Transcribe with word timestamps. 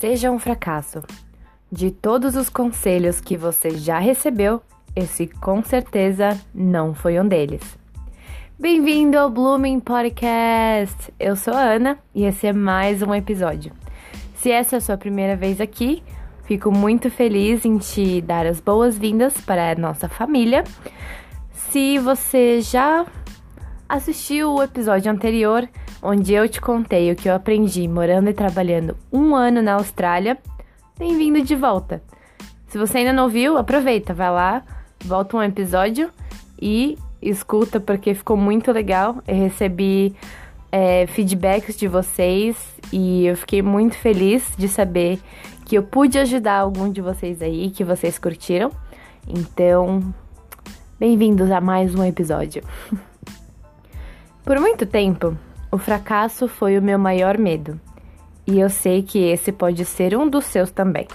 Seja 0.00 0.30
um 0.30 0.38
fracasso. 0.38 1.02
De 1.70 1.90
todos 1.90 2.34
os 2.34 2.48
conselhos 2.48 3.20
que 3.20 3.36
você 3.36 3.72
já 3.72 3.98
recebeu, 3.98 4.62
esse 4.96 5.26
com 5.26 5.62
certeza 5.62 6.40
não 6.54 6.94
foi 6.94 7.20
um 7.20 7.28
deles. 7.28 7.60
Bem-vindo 8.58 9.18
ao 9.18 9.28
Blooming 9.28 9.78
Podcast! 9.78 11.12
Eu 11.20 11.36
sou 11.36 11.52
a 11.52 11.60
Ana 11.60 11.98
e 12.14 12.24
esse 12.24 12.46
é 12.46 12.52
mais 12.54 13.02
um 13.02 13.14
episódio. 13.14 13.74
Se 14.36 14.50
essa 14.50 14.76
é 14.76 14.78
a 14.78 14.80
sua 14.80 14.96
primeira 14.96 15.36
vez 15.36 15.60
aqui, 15.60 16.02
fico 16.44 16.72
muito 16.72 17.10
feliz 17.10 17.66
em 17.66 17.76
te 17.76 18.22
dar 18.22 18.46
as 18.46 18.58
boas-vindas 18.58 19.38
para 19.42 19.70
a 19.70 19.74
nossa 19.74 20.08
família. 20.08 20.64
Se 21.52 21.98
você 21.98 22.62
já 22.62 23.04
assistiu 23.86 24.54
o 24.54 24.62
episódio 24.62 25.12
anterior, 25.12 25.68
onde 26.02 26.32
eu 26.32 26.48
te 26.48 26.60
contei 26.60 27.12
o 27.12 27.16
que 27.16 27.28
eu 27.28 27.34
aprendi 27.34 27.86
morando 27.86 28.30
e 28.30 28.34
trabalhando 28.34 28.96
um 29.12 29.34
ano 29.34 29.60
na 29.60 29.74
Austrália, 29.74 30.38
bem-vindo 30.98 31.42
de 31.42 31.54
volta. 31.54 32.02
Se 32.68 32.78
você 32.78 32.98
ainda 32.98 33.12
não 33.12 33.28
viu, 33.28 33.58
aproveita, 33.58 34.14
vai 34.14 34.30
lá, 34.30 34.62
volta 35.04 35.36
um 35.36 35.42
episódio 35.42 36.10
e 36.60 36.96
escuta 37.20 37.78
porque 37.78 38.14
ficou 38.14 38.36
muito 38.36 38.72
legal. 38.72 39.16
Eu 39.26 39.36
recebi 39.36 40.14
é, 40.72 41.06
feedbacks 41.06 41.76
de 41.76 41.86
vocês 41.86 42.56
e 42.92 43.26
eu 43.26 43.36
fiquei 43.36 43.60
muito 43.60 43.96
feliz 43.96 44.52
de 44.56 44.68
saber 44.68 45.18
que 45.66 45.76
eu 45.76 45.82
pude 45.82 46.18
ajudar 46.18 46.58
algum 46.58 46.90
de 46.90 47.00
vocês 47.00 47.42
aí, 47.42 47.70
que 47.70 47.84
vocês 47.84 48.18
curtiram. 48.18 48.70
Então, 49.28 50.14
bem-vindos 50.98 51.50
a 51.50 51.60
mais 51.60 51.94
um 51.94 52.02
episódio. 52.04 52.62
Por 54.44 54.58
muito 54.58 54.86
tempo, 54.86 55.36
o 55.70 55.78
fracasso 55.78 56.48
foi 56.48 56.78
o 56.78 56.82
meu 56.82 56.98
maior 56.98 57.38
medo, 57.38 57.80
e 58.46 58.58
eu 58.58 58.68
sei 58.68 59.02
que 59.02 59.18
esse 59.18 59.52
pode 59.52 59.84
ser 59.84 60.16
um 60.16 60.28
dos 60.28 60.44
seus 60.44 60.70
também. 60.70 61.06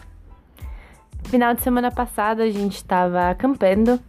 Final 1.26 1.54
de 1.56 1.62
semana 1.62 1.92
passada 1.92 2.44
a 2.44 2.50
gente 2.50 2.76
estava 2.76 3.30
acampando, 3.30 4.00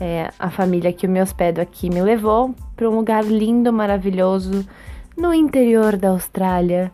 é, 0.00 0.30
a 0.38 0.48
família 0.48 0.92
que 0.92 1.06
me 1.06 1.20
hospedo 1.20 1.60
aqui 1.60 1.90
me 1.90 2.00
levou 2.00 2.54
para 2.74 2.88
um 2.88 2.96
lugar 2.96 3.22
lindo, 3.24 3.70
maravilhoso, 3.70 4.66
no 5.16 5.34
interior 5.34 5.96
da 5.96 6.08
Austrália. 6.08 6.90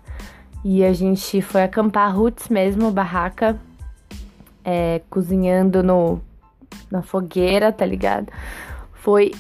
E 0.65 0.85
a 0.85 0.93
gente 0.93 1.41
foi 1.41 1.63
acampar 1.63 2.17
roots 2.17 2.49
mesmo, 2.49 2.91
barraca, 2.91 3.57
é, 4.65 5.01
cozinhando 5.09 5.81
no, 5.81 6.21
na 6.91 7.03
fogueira, 7.03 7.71
tá 7.71 7.87
ligado? 7.87 8.33
Foi 8.95 9.31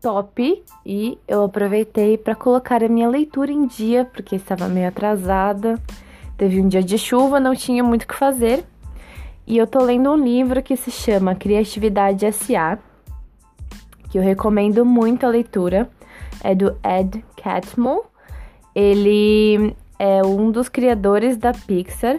top 0.00 0.62
e 0.84 1.18
eu 1.28 1.44
aproveitei 1.44 2.16
para 2.16 2.34
colocar 2.34 2.82
a 2.82 2.88
minha 2.88 3.08
leitura 3.08 3.52
em 3.52 3.66
dia, 3.66 4.04
porque 4.04 4.36
estava 4.36 4.68
meio 4.68 4.88
atrasada. 4.88 5.78
Teve 6.36 6.60
um 6.60 6.68
dia 6.68 6.82
de 6.82 6.96
chuva, 6.96 7.38
não 7.38 7.54
tinha 7.54 7.84
muito 7.84 8.04
o 8.04 8.06
que 8.08 8.14
fazer. 8.14 8.64
E 9.46 9.58
eu 9.58 9.66
tô 9.66 9.82
lendo 9.82 10.10
um 10.10 10.16
livro 10.16 10.62
que 10.62 10.76
se 10.76 10.90
chama 10.90 11.34
Criatividade 11.34 12.24
S.A., 12.24 12.78
que 14.10 14.18
eu 14.18 14.22
recomendo 14.22 14.84
muito 14.84 15.26
a 15.26 15.28
leitura. 15.28 15.88
É 16.42 16.54
do 16.54 16.76
Ed 16.84 17.24
Catmull. 17.36 18.04
Ele 18.74 19.74
é 19.98 20.22
um 20.24 20.50
dos 20.50 20.68
criadores 20.68 21.36
da 21.36 21.52
Pixar 21.52 22.18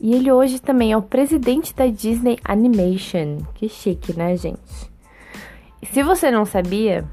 e 0.00 0.14
ele 0.14 0.30
hoje 0.30 0.60
também 0.60 0.92
é 0.92 0.96
o 0.96 1.02
presidente 1.02 1.74
da 1.74 1.86
Disney 1.86 2.38
Animation. 2.44 3.38
Que 3.54 3.68
chique, 3.68 4.16
né, 4.16 4.36
gente? 4.36 4.90
Se 5.92 6.02
você 6.02 6.30
não 6.30 6.44
sabia, 6.44 7.04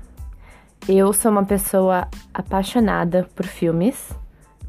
eu 0.88 1.12
sou 1.14 1.32
uma 1.32 1.44
pessoa 1.44 2.08
apaixonada 2.34 3.28
por 3.36 3.46
filmes. 3.46 4.12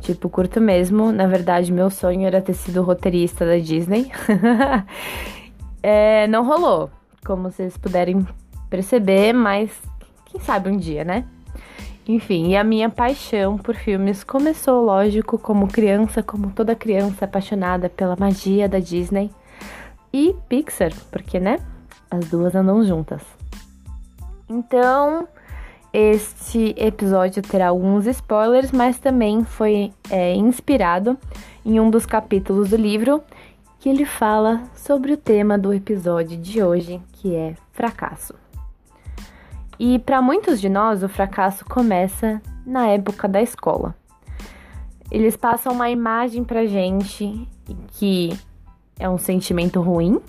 Tipo, 0.00 0.28
curto 0.28 0.60
mesmo. 0.60 1.12
Na 1.12 1.26
verdade, 1.26 1.70
meu 1.72 1.90
sonho 1.90 2.26
era 2.26 2.40
ter 2.40 2.54
sido 2.54 2.82
roteirista 2.82 3.44
da 3.44 3.58
Disney. 3.58 4.10
é, 5.82 6.26
não 6.28 6.46
rolou, 6.46 6.90
como 7.24 7.50
vocês 7.50 7.76
puderem 7.76 8.26
perceber, 8.70 9.32
mas 9.32 9.70
quem 10.26 10.40
sabe 10.40 10.70
um 10.70 10.76
dia, 10.76 11.04
né? 11.04 11.24
Enfim, 12.08 12.50
e 12.50 12.56
a 12.56 12.62
minha 12.62 12.88
paixão 12.88 13.58
por 13.58 13.74
filmes 13.74 14.22
começou, 14.22 14.84
lógico, 14.84 15.36
como 15.38 15.66
criança, 15.66 16.22
como 16.22 16.50
toda 16.52 16.74
criança 16.74 17.24
apaixonada 17.24 17.88
pela 17.88 18.16
magia 18.16 18.68
da 18.68 18.78
Disney 18.78 19.30
e 20.12 20.34
Pixar, 20.48 20.92
porque, 21.10 21.40
né? 21.40 21.58
As 22.08 22.28
duas 22.28 22.54
andam 22.54 22.84
juntas. 22.84 23.22
Então, 24.48 25.26
este 25.98 26.74
episódio 26.76 27.42
terá 27.42 27.68
alguns 27.68 28.04
spoilers, 28.06 28.70
mas 28.70 28.98
também 28.98 29.44
foi 29.44 29.90
é, 30.10 30.34
inspirado 30.34 31.16
em 31.64 31.80
um 31.80 31.88
dos 31.88 32.04
capítulos 32.04 32.68
do 32.68 32.76
livro 32.76 33.22
que 33.80 33.88
ele 33.88 34.04
fala 34.04 34.62
sobre 34.74 35.14
o 35.14 35.16
tema 35.16 35.56
do 35.56 35.72
episódio 35.72 36.36
de 36.36 36.62
hoje, 36.62 37.00
que 37.12 37.34
é 37.34 37.54
fracasso. 37.72 38.34
E 39.78 39.98
para 40.00 40.20
muitos 40.20 40.60
de 40.60 40.68
nós, 40.68 41.02
o 41.02 41.08
fracasso 41.08 41.64
começa 41.64 42.42
na 42.66 42.88
época 42.88 43.26
da 43.26 43.40
escola. 43.40 43.94
Eles 45.10 45.34
passam 45.34 45.72
uma 45.72 45.88
imagem 45.88 46.44
pra 46.44 46.66
gente 46.66 47.48
que 47.92 48.38
é 48.98 49.08
um 49.08 49.16
sentimento 49.16 49.80
ruim 49.80 50.20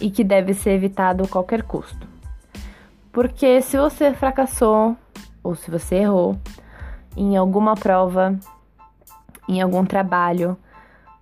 e 0.00 0.10
que 0.10 0.24
deve 0.24 0.54
ser 0.54 0.70
evitado 0.70 1.22
a 1.22 1.28
qualquer 1.28 1.62
custo. 1.62 2.17
Porque 3.18 3.60
se 3.62 3.76
você 3.76 4.14
fracassou 4.14 4.96
ou 5.42 5.56
se 5.56 5.72
você 5.72 5.96
errou 5.96 6.38
em 7.16 7.36
alguma 7.36 7.74
prova, 7.74 8.38
em 9.48 9.60
algum 9.60 9.84
trabalho, 9.84 10.56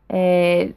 é, 0.06 0.72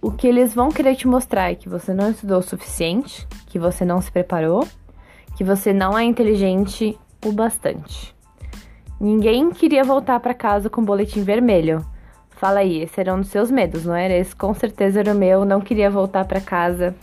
o 0.00 0.10
que 0.10 0.26
eles 0.26 0.54
vão 0.54 0.70
querer 0.70 0.96
te 0.96 1.06
mostrar 1.06 1.50
é 1.50 1.54
que 1.54 1.68
você 1.68 1.92
não 1.92 2.10
estudou 2.10 2.38
o 2.38 2.42
suficiente, 2.42 3.28
que 3.48 3.58
você 3.58 3.84
não 3.84 4.00
se 4.00 4.10
preparou, 4.10 4.66
que 5.36 5.44
você 5.44 5.74
não 5.74 5.98
é 5.98 6.04
inteligente 6.04 6.98
o 7.22 7.30
bastante. 7.30 8.16
Ninguém 8.98 9.50
queria 9.50 9.84
voltar 9.84 10.20
para 10.20 10.32
casa 10.32 10.70
com 10.70 10.82
boletim 10.82 11.22
vermelho. 11.22 11.84
Fala 12.30 12.60
aí, 12.60 12.80
esse 12.80 12.98
era 12.98 13.14
um 13.14 13.20
dos 13.20 13.28
seus 13.28 13.50
medos, 13.50 13.84
não 13.84 13.94
era? 13.94 14.16
Esse 14.16 14.34
com 14.34 14.54
certeza 14.54 15.00
era 15.00 15.12
o 15.12 15.18
meu. 15.18 15.44
Não 15.44 15.60
queria 15.60 15.90
voltar 15.90 16.24
para 16.24 16.40
casa 16.40 16.96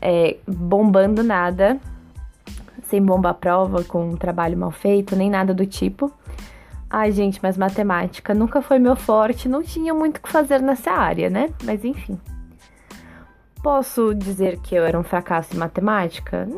é, 0.00 0.36
bombando 0.46 1.22
nada, 1.22 1.78
sem 2.84 3.02
bomba 3.02 3.30
à 3.30 3.34
prova, 3.34 3.84
com 3.84 4.10
um 4.10 4.16
trabalho 4.16 4.56
mal 4.56 4.70
feito, 4.70 5.14
nem 5.16 5.30
nada 5.30 5.54
do 5.54 5.64
tipo. 5.64 6.12
Ai, 6.88 7.12
gente, 7.12 7.38
mas 7.40 7.56
matemática 7.56 8.34
nunca 8.34 8.60
foi 8.60 8.78
meu 8.78 8.96
forte, 8.96 9.48
não 9.48 9.62
tinha 9.62 9.94
muito 9.94 10.18
o 10.18 10.20
que 10.20 10.28
fazer 10.28 10.60
nessa 10.60 10.90
área, 10.90 11.30
né? 11.30 11.48
Mas 11.64 11.84
enfim. 11.84 12.18
Posso 13.62 14.14
dizer 14.14 14.58
que 14.58 14.74
eu 14.74 14.84
era 14.84 14.98
um 14.98 15.04
fracasso 15.04 15.54
em 15.54 15.58
matemática? 15.58 16.48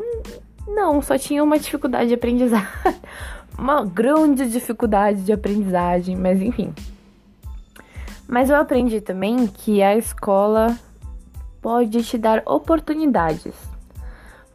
Não, 0.67 1.01
só 1.01 1.17
tinha 1.17 1.43
uma 1.43 1.59
dificuldade 1.59 2.07
de 2.07 2.15
aprendizagem. 2.15 2.67
uma 3.57 3.85
grande 3.85 4.49
dificuldade 4.49 5.21
de 5.21 5.31
aprendizagem, 5.31 6.15
mas 6.15 6.41
enfim. 6.41 6.73
Mas 8.27 8.49
eu 8.49 8.55
aprendi 8.55 9.01
também 9.01 9.45
que 9.45 9.83
a 9.83 9.95
escola 9.95 10.75
pode 11.63 12.03
te 12.03 12.17
dar 12.17 12.43
oportunidades. 12.45 13.55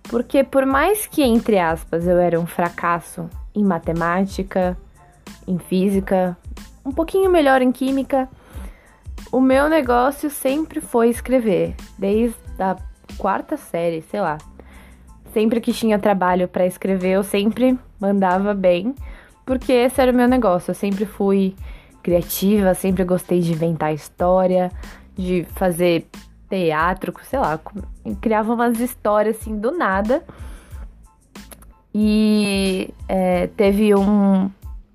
Porque 0.03 0.45
por 0.45 0.67
mais 0.67 1.07
que, 1.07 1.23
entre 1.23 1.59
aspas, 1.59 2.07
eu 2.07 2.19
era 2.19 2.39
um 2.39 2.47
fracasso 2.47 3.29
em 3.55 3.65
matemática, 3.65 4.77
em 5.47 5.59
física, 5.59 6.37
um 6.85 6.93
pouquinho 6.93 7.31
melhor 7.31 7.63
em 7.63 7.73
química, 7.73 8.29
o 9.33 9.41
meu 9.41 9.69
negócio 9.69 10.31
sempre 10.31 10.81
foi 10.81 11.09
escrever, 11.09 11.75
desde 11.99 12.37
a 12.59 12.77
quarta 13.17 13.57
série, 13.57 14.03
sei 14.03 14.21
lá. 14.21 14.39
Sempre 15.33 15.61
que 15.61 15.73
tinha 15.73 15.99
trabalho 15.99 16.47
para 16.47 16.67
escrever, 16.67 17.13
eu 17.13 17.23
sempre 17.23 17.79
mandava 17.99 18.55
bem, 18.55 18.95
porque 19.45 19.73
esse 19.73 20.01
era 20.01 20.13
o 20.13 20.15
meu 20.15 20.29
negócio. 20.29 20.71
Eu 20.71 20.75
sempre 20.75 21.05
fui 21.05 21.55
criativa, 22.03 22.75
sempre 22.75 23.05
gostei 23.05 23.41
de 23.41 23.53
inventar 23.53 23.93
história, 23.93 24.71
de 25.17 25.45
fazer 25.55 26.07
teatro, 26.49 27.15
sei 27.25 27.39
lá, 27.39 27.61
criava 28.21 28.55
umas 28.55 28.81
histórias 28.81 29.39
assim 29.41 29.59
do 29.59 29.71
nada. 29.71 30.23
E 31.95 32.93
é, 33.09 33.49
teve 33.49 33.95
um. 33.95 34.51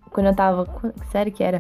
Quando 0.10 0.28
eu 0.28 0.36
tava. 0.36 0.66
Que 0.66 1.08
série 1.12 1.32
que 1.32 1.44
era? 1.44 1.60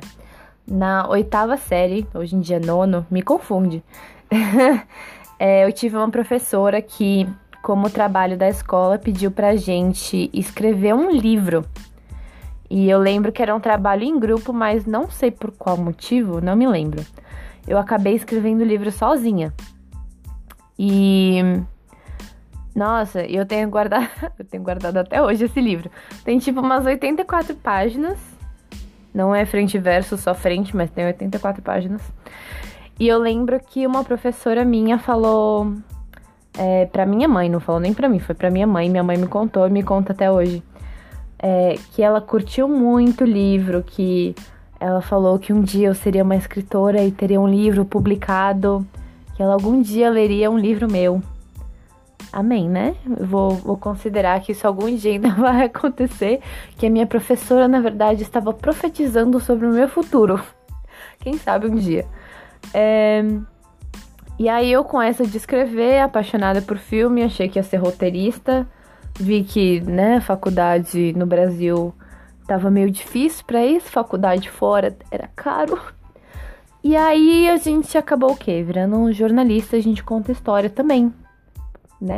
Na 0.65 1.07
oitava 1.09 1.57
série, 1.57 2.07
hoje 2.13 2.35
em 2.35 2.39
dia 2.39 2.59
nono, 2.59 3.05
me 3.11 3.21
confunde. 3.21 3.83
é, 5.37 5.65
eu 5.65 5.73
tive 5.73 5.97
uma 5.97 6.09
professora 6.09 6.81
que, 6.81 7.27
como 7.61 7.89
trabalho 7.89 8.37
da 8.37 8.47
escola, 8.47 8.97
pediu 8.97 9.29
pra 9.29 9.57
gente 9.57 10.29
escrever 10.33 10.95
um 10.95 11.11
livro. 11.11 11.65
E 12.69 12.89
eu 12.89 12.97
lembro 12.97 13.31
que 13.31 13.41
era 13.41 13.53
um 13.53 13.59
trabalho 13.59 14.03
em 14.03 14.17
grupo, 14.17 14.53
mas 14.53 14.85
não 14.85 15.09
sei 15.09 15.29
por 15.29 15.51
qual 15.51 15.75
motivo, 15.75 16.39
não 16.39 16.55
me 16.55 16.65
lembro. 16.65 17.05
Eu 17.67 17.77
acabei 17.77 18.15
escrevendo 18.15 18.61
o 18.61 18.65
livro 18.65 18.91
sozinha. 18.91 19.53
E 20.77 21.41
nossa, 22.75 23.23
eu 23.25 23.45
tenho 23.45 23.69
guardado, 23.69 24.09
eu 24.37 24.45
tenho 24.45 24.63
guardado 24.63 24.97
até 24.97 25.21
hoje 25.21 25.45
esse 25.45 25.61
livro. 25.61 25.89
Tem 26.23 26.39
tipo 26.39 26.59
umas 26.59 26.85
84 26.85 27.55
páginas. 27.55 28.17
Não 29.13 29.33
é 29.33 29.45
frente 29.45 29.77
e 29.77 29.79
verso, 29.79 30.17
só 30.17 30.33
frente, 30.33 30.75
mas 30.75 30.89
tem 30.89 31.05
84 31.05 31.61
páginas. 31.61 32.01
E 32.99 33.07
eu 33.07 33.19
lembro 33.19 33.59
que 33.59 33.85
uma 33.85 34.03
professora 34.03 34.65
minha 34.65 34.97
falou 34.97 35.71
é, 36.57 36.87
pra 36.87 37.05
minha 37.05 37.27
mãe, 37.27 37.47
não 37.47 37.59
falou 37.59 37.79
nem 37.79 37.93
pra 37.93 38.09
mim, 38.09 38.19
foi 38.19 38.33
pra 38.33 38.49
minha 38.49 38.65
mãe. 38.65 38.89
Minha 38.89 39.03
mãe 39.03 39.17
me 39.17 39.27
contou 39.27 39.67
e 39.67 39.69
me 39.69 39.83
conta 39.83 40.13
até 40.13 40.31
hoje. 40.31 40.63
É, 41.37 41.75
que 41.91 42.01
ela 42.01 42.21
curtiu 42.21 42.67
muito 42.67 43.23
o 43.23 43.27
livro, 43.27 43.83
que 43.85 44.33
ela 44.79 45.01
falou 45.01 45.37
que 45.37 45.53
um 45.53 45.61
dia 45.61 45.89
eu 45.89 45.95
seria 45.95 46.23
uma 46.23 46.35
escritora 46.35 47.03
e 47.03 47.11
teria 47.11 47.39
um 47.39 47.47
livro 47.47 47.85
publicado, 47.85 48.85
que 49.35 49.41
ela 49.41 49.53
algum 49.53 49.81
dia 49.81 50.09
leria 50.09 50.49
um 50.49 50.57
livro 50.57 50.89
meu. 50.89 51.21
Amém, 52.31 52.67
né? 52.67 52.95
Vou, 53.05 53.51
vou 53.51 53.77
considerar 53.77 54.39
que 54.41 54.53
isso 54.53 54.65
algum 54.65 54.93
dia 54.95 55.11
ainda 55.11 55.29
vai 55.35 55.65
acontecer, 55.65 56.41
que 56.77 56.85
a 56.85 56.89
minha 56.89 57.05
professora, 57.05 57.67
na 57.67 57.79
verdade, 57.79 58.23
estava 58.23 58.51
profetizando 58.51 59.39
sobre 59.39 59.67
o 59.67 59.71
meu 59.71 59.87
futuro. 59.87 60.41
Quem 61.19 61.37
sabe 61.37 61.67
um 61.67 61.75
dia. 61.75 62.05
É... 62.73 63.23
E 64.39 64.49
aí 64.49 64.71
eu, 64.71 64.83
com 64.83 64.99
essa 64.99 65.25
de 65.25 65.37
escrever, 65.37 65.99
apaixonada 65.99 66.61
por 66.61 66.77
filme, 66.77 67.23
achei 67.23 67.47
que 67.47 67.59
ia 67.59 67.63
ser 67.63 67.77
roteirista. 67.77 68.67
Vi 69.19 69.43
que, 69.43 69.79
né, 69.81 70.19
faculdade 70.19 71.13
no 71.13 71.27
Brasil 71.27 71.93
tava 72.47 72.71
meio 72.71 72.89
difícil 72.89 73.45
para 73.45 73.63
isso, 73.63 73.91
faculdade 73.91 74.49
fora 74.49 74.97
era 75.11 75.29
caro. 75.35 75.79
E 76.83 76.97
aí 76.97 77.49
a 77.49 77.55
gente 77.55 77.97
acabou 77.97 78.33
o 78.33 78.35
quê? 78.35 78.61
Virando 78.61 78.97
um 78.97 79.11
jornalista, 79.13 79.77
a 79.77 79.79
gente 79.79 80.03
conta 80.03 80.33
história 80.33 80.69
também, 80.69 81.13
né? 82.01 82.17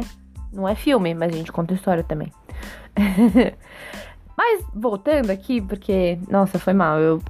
Não 0.52 0.68
é 0.68 0.74
filme, 0.74 1.14
mas 1.14 1.32
a 1.32 1.38
gente 1.38 1.52
conta 1.52 1.76
história 1.76 2.04
também. 2.04 2.32
mas 4.36 4.66
voltando 4.74 5.30
aqui, 5.30 5.62
porque, 5.62 6.18
nossa, 6.28 6.58
foi 6.58 6.74
mal, 6.74 6.98
eu 6.98 7.22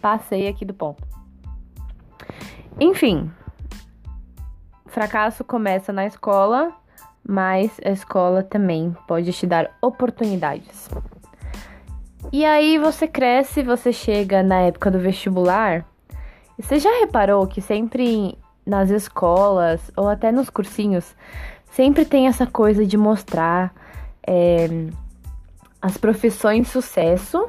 passei 0.00 0.48
aqui 0.48 0.64
do 0.64 0.74
ponto. 0.74 1.06
Enfim, 2.80 3.30
fracasso 4.86 5.44
começa 5.44 5.92
na 5.92 6.06
escola, 6.06 6.72
mas 7.26 7.78
a 7.84 7.90
escola 7.90 8.42
também 8.42 8.96
pode 9.06 9.32
te 9.32 9.46
dar 9.46 9.70
oportunidades. 9.80 10.88
E 12.32 12.44
aí 12.44 12.78
você 12.78 13.08
cresce, 13.08 13.62
você 13.62 13.92
chega 13.92 14.42
na 14.42 14.60
época 14.60 14.90
do 14.90 14.98
vestibular. 14.98 15.84
Você 16.58 16.78
já 16.78 16.90
reparou 17.00 17.46
que 17.46 17.60
sempre 17.60 18.36
nas 18.66 18.90
escolas 18.90 19.90
ou 19.96 20.08
até 20.08 20.30
nos 20.30 20.50
cursinhos 20.50 21.16
sempre 21.72 22.04
tem 22.04 22.26
essa 22.26 22.46
coisa 22.46 22.84
de 22.84 22.96
mostrar 22.96 23.72
é, 24.26 24.68
as 25.80 25.96
profissões 25.96 26.68
sucesso 26.68 27.48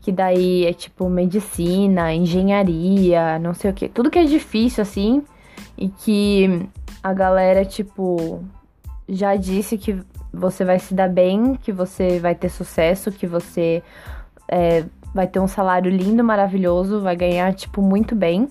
que 0.00 0.12
daí 0.12 0.64
é 0.64 0.72
tipo 0.72 1.08
medicina, 1.08 2.14
engenharia, 2.14 3.40
não 3.40 3.52
sei 3.52 3.72
o 3.72 3.74
que, 3.74 3.88
tudo 3.88 4.08
que 4.08 4.20
é 4.20 4.24
difícil 4.24 4.80
assim 4.82 5.24
e 5.76 5.88
que 5.88 6.68
a 7.02 7.12
galera 7.12 7.64
tipo 7.64 8.44
já 9.08 9.34
disse 9.34 9.76
que 9.76 10.00
você 10.32 10.64
vai 10.64 10.78
se 10.78 10.94
dar 10.94 11.08
bem, 11.08 11.54
que 11.56 11.72
você 11.72 12.18
vai 12.18 12.34
ter 12.34 12.48
sucesso, 12.48 13.10
que 13.12 13.26
você 13.26 13.82
é, 14.48 14.84
vai 15.14 15.26
ter 15.26 15.40
um 15.40 15.48
salário 15.48 15.90
lindo, 15.90 16.22
maravilhoso, 16.22 17.00
vai 17.00 17.16
ganhar 17.16 17.54
tipo 17.54 17.80
muito 17.80 18.14
bem. 18.14 18.48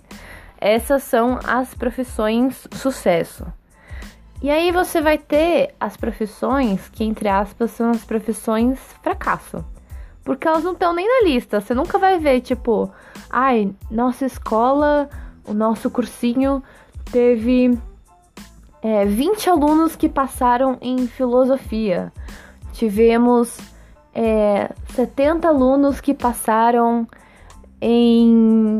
Essas 0.59 1.03
são 1.03 1.39
as 1.43 1.73
profissões 1.73 2.67
sucesso. 2.73 3.45
E 4.41 4.49
aí 4.49 4.71
você 4.71 5.01
vai 5.01 5.17
ter 5.17 5.73
as 5.79 5.95
profissões 5.95 6.89
que, 6.89 7.03
entre 7.03 7.27
aspas, 7.29 7.71
são 7.71 7.91
as 7.91 8.03
profissões 8.03 8.79
fracasso. 9.01 9.63
Porque 10.23 10.47
elas 10.47 10.63
não 10.63 10.73
estão 10.73 10.93
nem 10.93 11.07
na 11.07 11.27
lista. 11.27 11.61
Você 11.61 11.73
nunca 11.73 11.97
vai 11.97 12.19
ver, 12.19 12.41
tipo, 12.41 12.91
ai, 13.29 13.73
nossa 13.89 14.25
escola, 14.25 15.09
o 15.45 15.53
nosso 15.53 15.89
cursinho 15.89 16.63
teve 17.11 17.77
é, 18.85 19.03
20 19.03 19.49
alunos 19.49 19.95
que 19.95 20.07
passaram 20.07 20.77
em 20.79 21.07
filosofia. 21.07 22.13
Tivemos 22.71 23.57
é, 24.13 24.69
70 24.93 25.47
alunos 25.47 25.99
que 25.99 26.13
passaram 26.13 27.07
em 27.81 28.77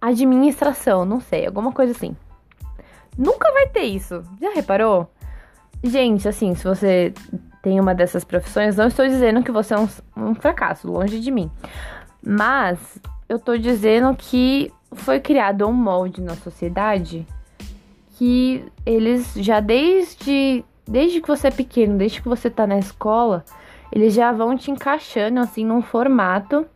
administração, 0.00 1.04
não 1.04 1.20
sei, 1.20 1.46
alguma 1.46 1.70
coisa 1.70 1.92
assim. 1.92 2.16
Nunca 3.16 3.52
vai 3.52 3.68
ter 3.68 3.84
isso. 3.84 4.24
Já 4.40 4.50
reparou? 4.50 5.08
Gente, 5.84 6.28
assim, 6.28 6.56
se 6.56 6.64
você 6.64 7.14
tem 7.62 7.78
uma 7.78 7.94
dessas 7.94 8.24
profissões, 8.24 8.74
não 8.74 8.88
estou 8.88 9.06
dizendo 9.06 9.44
que 9.44 9.52
você 9.52 9.72
é 9.72 9.78
um, 9.78 9.88
um 10.16 10.34
fracasso, 10.34 10.90
longe 10.90 11.20
de 11.20 11.30
mim. 11.30 11.48
Mas 12.20 12.98
eu 13.28 13.36
estou 13.36 13.56
dizendo 13.56 14.16
que 14.16 14.72
foi 14.94 15.20
criado 15.20 15.64
um 15.64 15.72
molde 15.72 16.20
na 16.20 16.34
sociedade 16.34 17.24
que 18.18 18.64
eles 18.84 19.32
já 19.36 19.60
desde 19.60 20.64
desde 20.84 21.20
que 21.20 21.28
você 21.28 21.48
é 21.48 21.50
pequeno, 21.50 21.96
desde 21.96 22.20
que 22.20 22.28
você 22.28 22.50
tá 22.50 22.66
na 22.66 22.78
escola, 22.78 23.44
eles 23.92 24.12
já 24.12 24.32
vão 24.32 24.56
te 24.56 24.70
encaixando 24.70 25.38
assim 25.38 25.64
num 25.64 25.80
formato. 25.80 26.66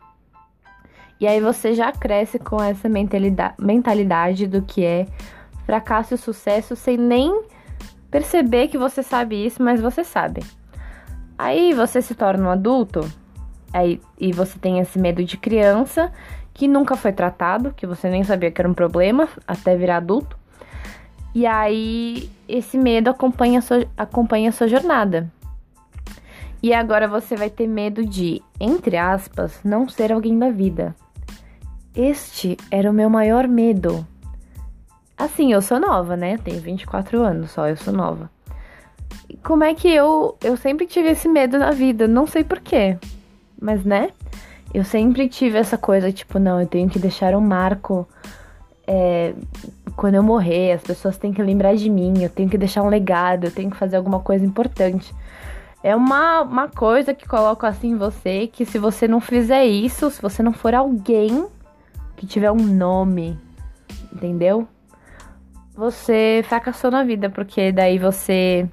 E 1.19 1.27
aí 1.27 1.41
você 1.41 1.73
já 1.73 1.91
cresce 1.91 2.39
com 2.39 2.61
essa 2.61 2.87
mentalidade, 2.87 3.55
mentalidade 3.59 4.47
do 4.47 4.61
que 4.61 4.85
é 4.85 5.05
fracasso 5.65 6.13
e 6.13 6.17
sucesso 6.17 6.75
sem 6.75 6.97
nem 6.97 7.43
perceber 8.09 8.67
que 8.67 8.77
você 8.77 9.03
sabe 9.03 9.45
isso, 9.45 9.61
mas 9.61 9.81
você 9.81 10.03
sabe. 10.03 10.43
Aí 11.37 11.73
você 11.73 12.01
se 12.01 12.13
torna 12.13 12.47
um 12.47 12.51
adulto, 12.51 13.01
aí, 13.73 13.99
e 14.19 14.31
você 14.31 14.57
tem 14.59 14.79
esse 14.79 14.99
medo 14.99 15.23
de 15.23 15.35
criança, 15.35 16.11
que 16.53 16.67
nunca 16.67 16.95
foi 16.95 17.11
tratado, 17.11 17.73
que 17.73 17.87
você 17.87 18.09
nem 18.09 18.23
sabia 18.23 18.51
que 18.51 18.61
era 18.61 18.69
um 18.69 18.73
problema, 18.73 19.27
até 19.47 19.75
virar 19.75 19.97
adulto. 19.97 20.42
E 21.33 21.45
aí 21.45 22.29
esse 22.47 22.77
medo 22.77 23.09
acompanha 23.09 23.59
a 23.59 23.61
sua, 23.61 23.85
acompanha 23.97 24.49
a 24.49 24.51
sua 24.51 24.67
jornada. 24.67 25.31
E 26.61 26.73
agora 26.73 27.07
você 27.07 27.35
vai 27.35 27.49
ter 27.49 27.67
medo 27.67 28.05
de, 28.05 28.41
entre 28.59 28.95
aspas, 28.95 29.59
não 29.63 29.89
ser 29.89 30.11
alguém 30.11 30.37
da 30.37 30.49
vida. 30.49 30.95
Este 31.95 32.57
era 32.71 32.89
o 32.89 32.93
meu 32.93 33.09
maior 33.09 33.47
medo. 33.47 34.07
Assim, 35.17 35.51
eu 35.51 35.61
sou 35.61 35.79
nova, 35.79 36.15
né? 36.15 36.37
Tenho 36.37 36.61
24 36.61 37.21
anos 37.21 37.51
só, 37.51 37.67
eu 37.67 37.75
sou 37.75 37.93
nova 37.93 38.29
como 39.43 39.63
é 39.63 39.73
que 39.73 39.87
eu 39.87 40.37
eu 40.43 40.55
sempre 40.57 40.85
tive 40.85 41.09
esse 41.09 41.27
medo 41.27 41.57
na 41.57 41.71
vida, 41.71 42.07
não 42.07 42.25
sei 42.25 42.43
porquê, 42.43 42.97
mas 43.59 43.83
né? 43.83 44.09
Eu 44.73 44.83
sempre 44.83 45.29
tive 45.29 45.57
essa 45.57 45.77
coisa, 45.77 46.11
tipo, 46.11 46.39
não, 46.39 46.59
eu 46.59 46.65
tenho 46.65 46.89
que 46.89 46.97
deixar 46.97 47.35
um 47.35 47.41
marco 47.41 48.07
é, 48.87 49.33
quando 49.95 50.15
eu 50.15 50.23
morrer, 50.23 50.73
as 50.73 50.81
pessoas 50.81 51.17
têm 51.17 51.33
que 51.33 51.41
lembrar 51.41 51.75
de 51.75 51.89
mim, 51.89 52.21
eu 52.21 52.29
tenho 52.29 52.49
que 52.49 52.57
deixar 52.57 52.83
um 52.83 52.89
legado, 52.89 53.45
eu 53.45 53.51
tenho 53.51 53.71
que 53.71 53.77
fazer 53.77 53.95
alguma 53.95 54.19
coisa 54.19 54.45
importante. 54.45 55.13
É 55.81 55.95
uma, 55.95 56.41
uma 56.41 56.67
coisa 56.69 57.13
que 57.13 57.27
coloco 57.27 57.65
assim 57.65 57.91
em 57.91 57.97
você, 57.97 58.47
que 58.47 58.65
se 58.65 58.79
você 58.79 59.07
não 59.07 59.19
fizer 59.19 59.65
isso, 59.65 60.09
se 60.09 60.21
você 60.21 60.41
não 60.41 60.53
for 60.53 60.73
alguém 60.73 61.45
que 62.15 62.25
tiver 62.25 62.51
um 62.51 62.55
nome, 62.55 63.37
entendeu? 64.11 64.67
Você 65.75 66.41
fracassou 66.47 66.89
na 66.89 67.03
vida, 67.03 67.29
porque 67.29 67.71
daí 67.71 67.97
você 67.97 68.67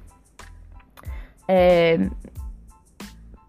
é, 1.47 1.97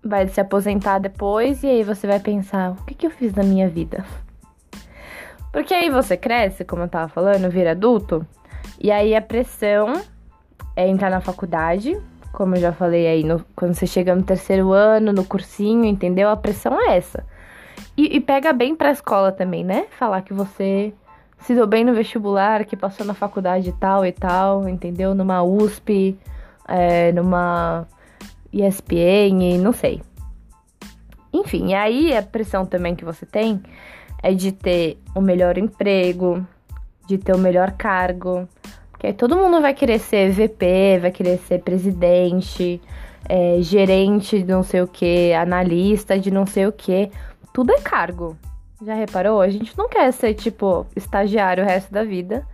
vai 0.03 0.27
se 0.27 0.41
aposentar 0.41 0.99
depois 0.99 1.63
e 1.63 1.69
aí 1.69 1.85
você 1.85 2.07
vai 2.07 2.19
pensar: 2.19 2.73
o 2.73 2.85
que, 2.85 2.95
que 2.95 3.07
eu 3.07 3.11
fiz 3.11 3.33
na 3.35 3.45
minha 3.45 3.69
vida? 3.69 4.05
Porque 5.53 5.75
aí 5.75 5.91
você 5.91 6.17
cresce, 6.17 6.65
como 6.65 6.83
eu 6.83 6.89
tava 6.89 7.09
falando, 7.09 7.51
vira 7.51 7.73
adulto, 7.73 8.27
e 8.81 8.91
aí 8.91 9.15
a 9.15 9.21
pressão 9.21 10.03
é 10.75 10.89
entrar 10.89 11.11
na 11.11 11.21
faculdade, 11.21 11.97
como 12.33 12.57
eu 12.57 12.61
já 12.61 12.73
falei 12.73 13.07
aí, 13.07 13.23
no, 13.23 13.45
quando 13.55 13.75
você 13.75 13.87
chega 13.87 14.15
no 14.17 14.23
terceiro 14.23 14.73
ano, 14.73 15.13
no 15.13 15.25
cursinho, 15.25 15.85
entendeu? 15.85 16.31
A 16.31 16.37
pressão 16.37 16.81
é 16.81 16.97
essa. 16.97 17.25
E, 17.97 18.17
e 18.17 18.21
pega 18.21 18.53
bem 18.55 18.75
pra 18.75 18.91
escola 18.91 19.31
também, 19.31 19.63
né? 19.63 19.87
Falar 19.99 20.23
que 20.23 20.33
você 20.33 20.95
se 21.39 21.55
deu 21.55 21.67
bem 21.67 21.85
no 21.85 21.93
vestibular, 21.93 22.65
que 22.65 22.77
passou 22.77 23.05
na 23.05 23.13
faculdade 23.13 23.69
e 23.69 23.73
tal 23.73 24.07
e 24.07 24.13
tal, 24.13 24.67
entendeu? 24.67 25.15
Numa 25.15 25.43
USP, 25.43 26.19
é, 26.67 27.13
numa 27.13 27.87
ESPN, 28.53 29.59
não 29.61 29.73
sei. 29.73 30.03
Enfim, 31.33 31.75
aí 31.75 32.17
a 32.17 32.23
pressão 32.23 32.65
também 32.65 32.95
que 32.95 33.05
você 33.05 33.27
tem 33.27 33.63
é 34.23 34.33
de 34.33 34.53
ter 34.53 34.99
o 35.15 35.21
melhor 35.21 35.59
emprego, 35.59 36.47
de 37.07 37.19
ter 37.19 37.35
o 37.35 37.39
melhor 37.39 37.73
cargo. 37.73 38.49
Porque 38.91 39.09
aí 39.09 39.13
todo 39.13 39.37
mundo 39.37 39.61
vai 39.61 39.75
querer 39.75 39.99
ser 39.99 40.31
VP, 40.31 41.01
vai 41.01 41.11
querer 41.11 41.39
ser 41.39 41.61
presidente, 41.61 42.81
é, 43.29 43.59
gerente 43.61 44.39
de 44.39 44.45
não 44.45 44.63
sei 44.63 44.83
o 44.83 44.87
que, 44.87 45.33
analista 45.33 46.19
de 46.19 46.31
não 46.31 46.47
sei 46.47 46.67
o 46.67 46.73
que. 46.73 47.11
Tudo 47.53 47.73
é 47.73 47.81
cargo. 47.81 48.37
Já 48.85 48.95
reparou? 48.95 49.41
A 49.41 49.49
gente 49.49 49.77
não 49.77 49.89
quer 49.89 50.13
ser, 50.13 50.35
tipo, 50.35 50.87
estagiário 50.97 51.63
o 51.63 51.67
resto 51.67 51.93
da 51.93 52.05
vida. 52.05 52.47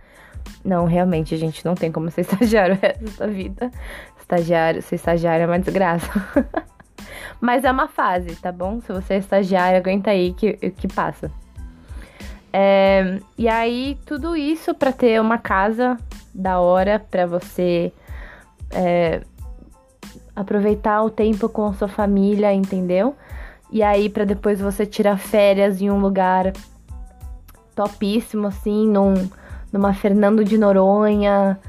Não, 0.63 0.85
realmente, 0.85 1.33
a 1.33 1.37
gente 1.37 1.63
não 1.65 1.75
tem 1.75 1.91
como 1.91 2.09
ser 2.11 2.21
estagiário 2.27 2.75
o 2.75 2.79
resto 2.79 3.17
da 3.17 3.27
vida. 3.27 3.71
Estagiário, 4.19 4.81
ser 4.81 4.95
estagiário 4.95 5.43
é 5.43 5.47
uma 5.47 5.59
desgraça. 5.59 6.09
Mas 7.41 7.63
é 7.63 7.71
uma 7.71 7.87
fase, 7.87 8.35
tá 8.35 8.51
bom? 8.51 8.81
Se 8.81 8.91
você 8.91 9.15
é 9.15 9.17
estagiário, 9.17 9.77
aguenta 9.79 10.11
aí 10.11 10.33
que, 10.33 10.53
que 10.71 10.87
passa. 10.87 11.31
É, 12.51 13.19
e 13.37 13.47
aí, 13.47 13.97
tudo 14.05 14.35
isso 14.35 14.73
para 14.73 14.91
ter 14.91 15.21
uma 15.21 15.37
casa 15.37 15.97
da 16.33 16.59
hora 16.59 16.99
para 16.99 17.25
você 17.25 17.91
é, 18.71 19.21
aproveitar 20.35 21.03
o 21.03 21.09
tempo 21.09 21.47
com 21.49 21.67
a 21.67 21.73
sua 21.73 21.87
família, 21.87 22.53
entendeu? 22.53 23.15
E 23.71 23.83
aí, 23.83 24.09
para 24.09 24.25
depois 24.25 24.59
você 24.59 24.85
tirar 24.85 25.17
férias 25.17 25.81
em 25.81 25.89
um 25.91 25.99
lugar 25.99 26.51
topíssimo, 27.75 28.47
assim, 28.47 28.87
num, 28.87 29.29
numa 29.71 29.93
Fernando 29.93 30.43
de 30.43 30.57
Noronha, 30.57 31.59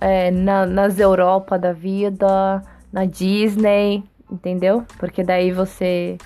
é, 0.00 0.30
na, 0.30 0.64
nas 0.64 0.98
Europa 0.98 1.58
da 1.58 1.72
vida, 1.72 2.62
na 2.92 3.04
Disney, 3.04 4.02
entendeu? 4.30 4.84
Porque 4.98 5.22
daí 5.22 5.52
você 5.52 6.16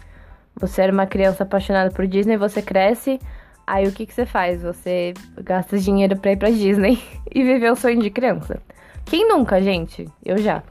você 0.56 0.82
era 0.82 0.92
uma 0.92 1.06
criança 1.06 1.42
apaixonada 1.42 1.90
por 1.90 2.06
Disney, 2.06 2.36
você 2.36 2.62
cresce, 2.62 3.18
aí 3.66 3.86
o 3.86 3.92
que, 3.92 4.06
que 4.06 4.14
você 4.14 4.26
faz? 4.26 4.62
Você 4.62 5.14
gasta 5.42 5.78
dinheiro 5.78 6.16
pra 6.16 6.32
ir 6.32 6.36
pra 6.36 6.50
Disney 6.50 7.02
e 7.34 7.42
viver 7.42 7.70
o 7.70 7.76
sonho 7.76 8.00
de 8.00 8.10
criança. 8.10 8.60
Quem 9.04 9.28
nunca, 9.28 9.60
gente? 9.60 10.08
Eu 10.24 10.38
já. 10.38 10.62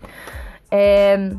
É... 0.70 1.30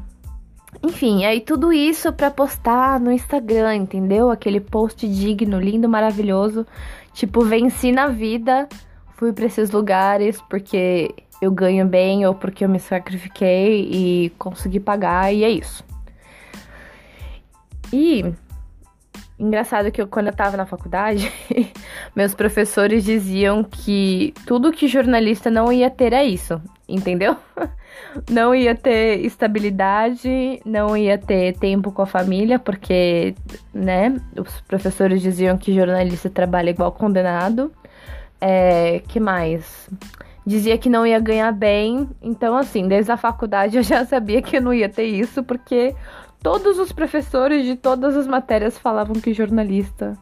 Enfim, 0.82 1.25
aí 1.25 1.40
tudo 1.40 1.73
isso 1.73 2.12
pra 2.12 2.30
postar 2.30 3.00
no 3.00 3.11
Instagram, 3.11 3.76
entendeu? 3.76 4.30
Aquele 4.30 4.61
post 4.61 5.08
digno, 5.08 5.58
lindo, 5.58 5.88
maravilhoso. 5.88 6.66
Tipo, 7.12 7.44
venci 7.44 7.92
na 7.92 8.08
vida, 8.08 8.68
fui 9.16 9.32
pra 9.32 9.46
esses 9.46 9.70
lugares 9.70 10.40
porque 10.50 11.14
eu 11.40 11.50
ganho 11.50 11.87
bem 11.87 12.26
ou 12.26 12.34
porque 12.34 12.64
eu 12.64 12.68
me 12.68 12.80
sacrifiquei 12.80 13.88
e 13.90 14.30
consegui 14.38 14.80
pagar, 14.80 15.32
e 15.32 15.44
é 15.44 15.50
isso. 15.50 15.84
E 17.92 18.34
engraçado 19.38 19.90
que 19.90 20.00
eu, 20.00 20.06
quando 20.06 20.28
eu 20.28 20.32
tava 20.32 20.56
na 20.56 20.66
faculdade, 20.66 21.30
meus 22.14 22.34
professores 22.34 23.04
diziam 23.04 23.64
que 23.64 24.32
tudo 24.46 24.72
que 24.72 24.86
jornalista 24.86 25.50
não 25.50 25.72
ia 25.72 25.90
ter 25.90 26.12
é 26.12 26.24
isso, 26.24 26.60
entendeu? 26.88 27.36
Não 28.30 28.54
ia 28.54 28.76
ter 28.76 29.24
estabilidade, 29.24 30.60
não 30.64 30.96
ia 30.96 31.18
ter 31.18 31.56
tempo 31.56 31.90
com 31.90 32.02
a 32.02 32.06
família, 32.06 32.60
porque, 32.60 33.34
né, 33.72 34.20
os 34.36 34.60
professores 34.62 35.20
diziam 35.20 35.58
que 35.58 35.74
jornalista 35.74 36.30
trabalha 36.30 36.70
igual 36.70 36.92
condenado. 36.92 37.72
É, 38.40 39.00
que 39.08 39.18
mais? 39.18 39.88
Dizia 40.46 40.76
que 40.76 40.90
não 40.90 41.06
ia 41.06 41.18
ganhar 41.18 41.50
bem, 41.52 42.08
então 42.22 42.56
assim, 42.56 42.86
desde 42.86 43.10
a 43.10 43.16
faculdade 43.16 43.76
eu 43.78 43.82
já 43.82 44.04
sabia 44.04 44.42
que 44.42 44.58
eu 44.58 44.62
não 44.62 44.74
ia 44.74 44.88
ter 44.88 45.06
isso, 45.06 45.42
porque 45.42 45.94
Todos 46.44 46.78
os 46.78 46.92
professores 46.92 47.64
de 47.64 47.74
todas 47.74 48.14
as 48.14 48.26
matérias 48.26 48.76
falavam 48.76 49.14
que 49.14 49.32
jornalista 49.32 50.12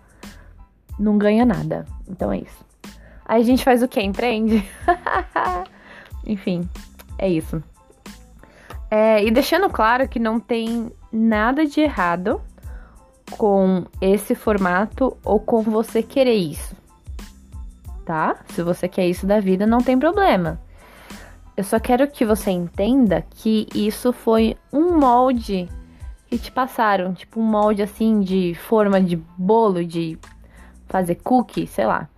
não 0.97 1.19
ganha 1.19 1.45
nada. 1.45 1.85
Então 2.09 2.31
é 2.31 2.39
isso. 2.39 2.65
Aí 3.27 3.43
a 3.43 3.45
gente 3.45 3.65
faz 3.65 3.83
o 3.83 3.89
que? 3.89 4.01
Empreende? 4.01 4.65
Enfim, 6.25 6.71
é 7.19 7.29
isso. 7.29 7.61
É, 8.89 9.25
e 9.25 9.33
deixando 9.33 9.69
claro 9.69 10.09
que 10.09 10.21
não 10.21 10.39
tem 10.39 10.93
nada 11.11 11.67
de 11.67 11.81
errado 11.81 12.41
com 13.37 13.85
esse 14.01 14.37
formato 14.37 15.17
ou 15.25 15.41
com 15.41 15.61
você 15.61 16.05
querer 16.05 16.37
isso. 16.37 16.77
Tá? 18.05 18.37
Se 18.51 18.63
você 18.63 18.87
quer 18.87 19.09
isso 19.09 19.27
da 19.27 19.41
vida, 19.41 19.67
não 19.67 19.79
tem 19.79 19.99
problema. 19.99 20.61
Eu 21.57 21.65
só 21.65 21.81
quero 21.81 22.07
que 22.07 22.25
você 22.25 22.53
entenda 22.53 23.27
que 23.29 23.67
isso 23.75 24.13
foi 24.13 24.57
um 24.73 24.97
molde 25.01 25.69
que 26.33 26.39
te 26.39 26.51
passaram, 26.51 27.13
tipo 27.13 27.39
um 27.39 27.43
molde 27.43 27.83
assim 27.83 28.21
de 28.21 28.55
forma 28.55 28.99
de 28.99 29.17
bolo, 29.37 29.85
de 29.85 30.19
fazer 30.89 31.17
cookie, 31.17 31.67
sei 31.67 31.85
lá. 31.85 32.09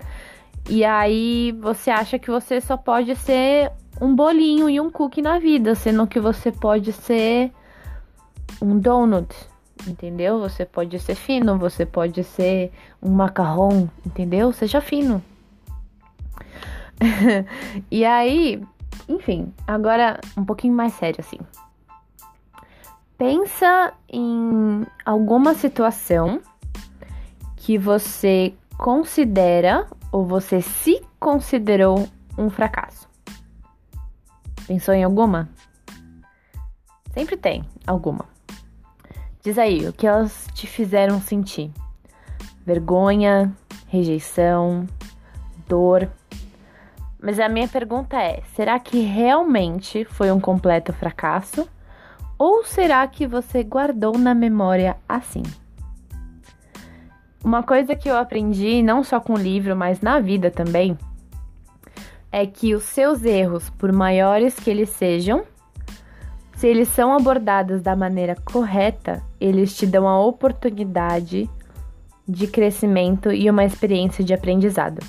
E 0.70 0.84
aí 0.84 1.50
você 1.60 1.90
acha 1.90 2.16
que 2.16 2.30
você 2.30 2.60
só 2.60 2.76
pode 2.76 3.16
ser 3.16 3.72
um 4.00 4.14
bolinho 4.14 4.70
e 4.70 4.80
um 4.80 4.88
cookie 4.88 5.20
na 5.20 5.40
vida, 5.40 5.74
sendo 5.74 6.06
que 6.06 6.20
você 6.20 6.52
pode 6.52 6.92
ser 6.92 7.50
um 8.62 8.78
donut, 8.78 9.34
entendeu? 9.84 10.38
Você 10.38 10.64
pode 10.64 10.96
ser 11.00 11.16
fino, 11.16 11.58
você 11.58 11.84
pode 11.84 12.22
ser 12.22 12.70
um 13.02 13.10
macarrão, 13.10 13.90
entendeu? 14.06 14.52
Seja 14.52 14.80
fino. 14.80 15.20
e 17.90 18.04
aí, 18.04 18.62
enfim, 19.08 19.52
agora 19.66 20.20
um 20.36 20.44
pouquinho 20.44 20.72
mais 20.72 20.92
sério 20.92 21.16
assim. 21.18 21.38
Pensa 23.16 23.94
em 24.08 24.84
alguma 25.04 25.54
situação 25.54 26.40
que 27.56 27.78
você 27.78 28.52
considera 28.76 29.86
ou 30.10 30.26
você 30.26 30.60
se 30.60 31.00
considerou 31.20 32.08
um 32.36 32.50
fracasso. 32.50 33.08
Pensou 34.66 34.94
em 34.94 35.04
alguma? 35.04 35.48
Sempre 37.12 37.36
tem 37.36 37.64
alguma. 37.86 38.26
Diz 39.42 39.58
aí 39.58 39.86
o 39.86 39.92
que 39.92 40.06
elas 40.06 40.48
te 40.52 40.66
fizeram 40.66 41.20
sentir: 41.20 41.70
vergonha, 42.66 43.54
rejeição, 43.86 44.86
dor. 45.68 46.10
Mas 47.22 47.38
a 47.38 47.48
minha 47.48 47.68
pergunta 47.68 48.20
é: 48.20 48.42
será 48.54 48.78
que 48.80 49.00
realmente 49.00 50.04
foi 50.04 50.32
um 50.32 50.40
completo 50.40 50.92
fracasso? 50.92 51.68
Ou 52.46 52.62
será 52.62 53.08
que 53.08 53.26
você 53.26 53.62
guardou 53.62 54.18
na 54.18 54.34
memória 54.34 54.98
assim? 55.08 55.42
Uma 57.42 57.62
coisa 57.62 57.96
que 57.96 58.06
eu 58.06 58.18
aprendi, 58.18 58.82
não 58.82 59.02
só 59.02 59.18
com 59.18 59.32
o 59.32 59.38
livro, 59.38 59.74
mas 59.74 60.02
na 60.02 60.20
vida 60.20 60.50
também, 60.50 60.98
é 62.30 62.44
que 62.44 62.74
os 62.74 62.82
seus 62.82 63.24
erros, 63.24 63.70
por 63.70 63.90
maiores 63.92 64.56
que 64.56 64.68
eles 64.68 64.90
sejam, 64.90 65.46
se 66.54 66.66
eles 66.66 66.88
são 66.88 67.14
abordados 67.14 67.80
da 67.80 67.96
maneira 67.96 68.36
correta, 68.44 69.22
eles 69.40 69.74
te 69.74 69.86
dão 69.86 70.06
a 70.06 70.20
oportunidade 70.20 71.48
de 72.28 72.46
crescimento 72.46 73.32
e 73.32 73.48
uma 73.48 73.64
experiência 73.64 74.22
de 74.22 74.34
aprendizado. 74.34 75.00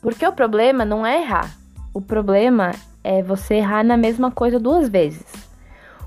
Porque 0.00 0.24
o 0.24 0.32
problema 0.32 0.84
não 0.84 1.04
é 1.04 1.20
errar, 1.20 1.52
o 1.92 2.00
problema 2.00 2.70
é 3.04 3.22
você 3.22 3.56
errar 3.56 3.84
na 3.84 3.98
mesma 3.98 4.30
coisa 4.30 4.58
duas 4.58 4.88
vezes. 4.88 5.26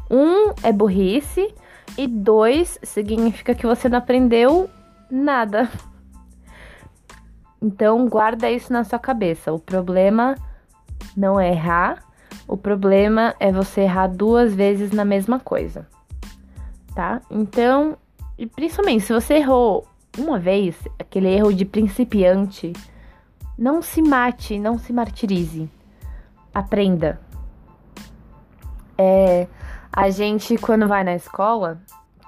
Um 0.09 0.51
é 0.63 0.73
burrice 0.73 1.53
e 1.95 2.07
dois 2.07 2.79
significa 2.81 3.53
que 3.53 3.67
você 3.67 3.87
não 3.87 3.99
aprendeu 3.99 4.67
nada. 5.09 5.69
Então 7.61 8.07
guarda 8.07 8.49
isso 8.49 8.73
na 8.73 8.83
sua 8.83 8.99
cabeça. 8.99 9.53
O 9.53 9.59
problema 9.59 10.35
não 11.15 11.39
é 11.39 11.51
errar, 11.51 12.03
o 12.47 12.57
problema 12.57 13.35
é 13.39 13.51
você 13.51 13.81
errar 13.81 14.07
duas 14.07 14.53
vezes 14.53 14.91
na 14.91 15.05
mesma 15.05 15.39
coisa. 15.39 15.87
Tá? 16.95 17.21
Então, 17.29 17.95
principalmente 18.55 19.03
se 19.03 19.13
você 19.13 19.35
errou 19.35 19.87
uma 20.17 20.39
vez, 20.39 20.75
aquele 20.97 21.27
erro 21.27 21.53
de 21.53 21.63
principiante, 21.63 22.73
não 23.57 23.83
se 23.83 24.01
mate, 24.01 24.57
não 24.57 24.79
se 24.79 24.91
martirize 24.91 25.69
aprenda. 26.57 27.19
É, 28.97 29.47
a 29.91 30.09
gente, 30.09 30.57
quando 30.57 30.87
vai 30.87 31.03
na 31.03 31.15
escola, 31.15 31.79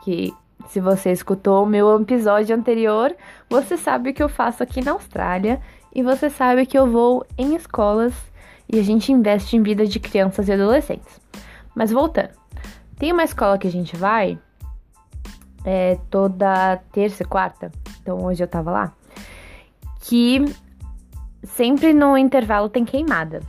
que 0.03 0.33
se 0.67 0.79
você 0.79 1.11
escutou 1.11 1.63
o 1.63 1.67
meu 1.67 1.99
episódio 1.99 2.55
anterior, 2.55 3.15
você 3.49 3.75
sabe 3.75 4.11
o 4.11 4.13
que 4.13 4.21
eu 4.21 4.29
faço 4.29 4.61
aqui 4.61 4.83
na 4.83 4.91
Austrália 4.91 5.59
e 5.93 6.03
você 6.03 6.29
sabe 6.29 6.65
que 6.65 6.77
eu 6.77 6.85
vou 6.85 7.25
em 7.37 7.55
escolas 7.55 8.13
e 8.71 8.77
a 8.79 8.83
gente 8.83 9.11
investe 9.11 9.57
em 9.57 9.63
vida 9.63 9.85
de 9.85 9.99
crianças 9.99 10.47
e 10.47 10.53
adolescentes. 10.53 11.19
Mas 11.73 11.91
voltando, 11.91 12.29
tem 12.97 13.11
uma 13.11 13.23
escola 13.23 13.57
que 13.57 13.67
a 13.67 13.71
gente 13.71 13.95
vai 13.95 14.37
é, 15.65 15.97
toda 16.09 16.77
terça 16.91 17.23
e 17.23 17.25
quarta, 17.25 17.71
então 18.01 18.23
hoje 18.23 18.43
eu 18.43 18.47
tava 18.47 18.69
lá, 18.71 18.93
que 20.01 20.45
sempre 21.43 21.93
no 21.93 22.15
intervalo 22.15 22.69
tem 22.69 22.85
queimada. 22.85 23.41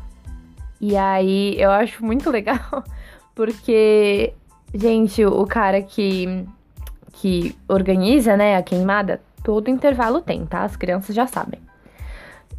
E 0.80 0.96
aí 0.96 1.60
eu 1.60 1.70
acho 1.70 2.04
muito 2.04 2.30
legal, 2.30 2.84
porque, 3.34 4.32
gente, 4.74 5.24
o 5.24 5.46
cara 5.46 5.82
que, 5.82 6.46
que 7.12 7.54
organiza, 7.68 8.36
né, 8.36 8.56
a 8.56 8.62
queimada, 8.62 9.20
todo 9.44 9.68
intervalo 9.68 10.20
tem, 10.20 10.46
tá? 10.46 10.62
As 10.62 10.76
crianças 10.76 11.14
já 11.14 11.26
sabem. 11.26 11.60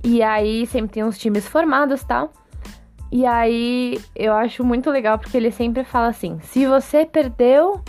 E 0.03 0.21
aí 0.21 0.65
sempre 0.67 0.93
tem 0.93 1.03
uns 1.03 1.17
times 1.17 1.47
formados 1.47 2.03
tal. 2.03 2.31
E 3.11 3.25
aí 3.25 3.99
eu 4.15 4.33
acho 4.33 4.63
muito 4.63 4.89
legal 4.89 5.19
porque 5.19 5.35
ele 5.35 5.51
sempre 5.51 5.83
fala 5.83 6.07
assim: 6.07 6.39
se 6.41 6.65
você 6.65 7.05
perdeu, 7.05 7.81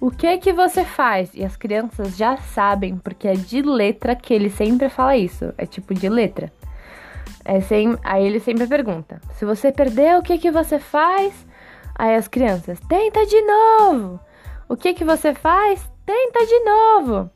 o 0.00 0.10
que 0.10 0.38
que 0.38 0.52
você 0.52 0.84
faz? 0.84 1.34
E 1.34 1.44
as 1.44 1.56
crianças 1.56 2.16
já 2.16 2.36
sabem, 2.36 2.96
porque 2.96 3.26
é 3.26 3.32
de 3.32 3.62
letra 3.62 4.14
que 4.14 4.32
ele 4.32 4.50
sempre 4.50 4.88
fala 4.88 5.16
isso. 5.16 5.52
É 5.56 5.66
tipo 5.66 5.94
de 5.94 6.08
letra. 6.08 6.52
É 7.48 7.62
sem, 7.62 7.96
aí 8.04 8.26
ele 8.26 8.40
sempre 8.40 8.66
pergunta: 8.66 9.22
se 9.32 9.46
você 9.46 9.72
perdeu, 9.72 10.18
o 10.18 10.22
que 10.22 10.36
que 10.36 10.50
você 10.50 10.78
faz? 10.78 11.32
Aí 11.94 12.14
as 12.14 12.28
crianças: 12.28 12.78
tenta 12.86 13.24
de 13.24 13.40
novo. 13.40 14.20
O 14.68 14.76
que 14.76 14.92
que 14.92 15.02
você 15.02 15.32
faz? 15.32 15.90
Tenta 16.04 16.44
de 16.44 16.60
novo. 16.60 17.30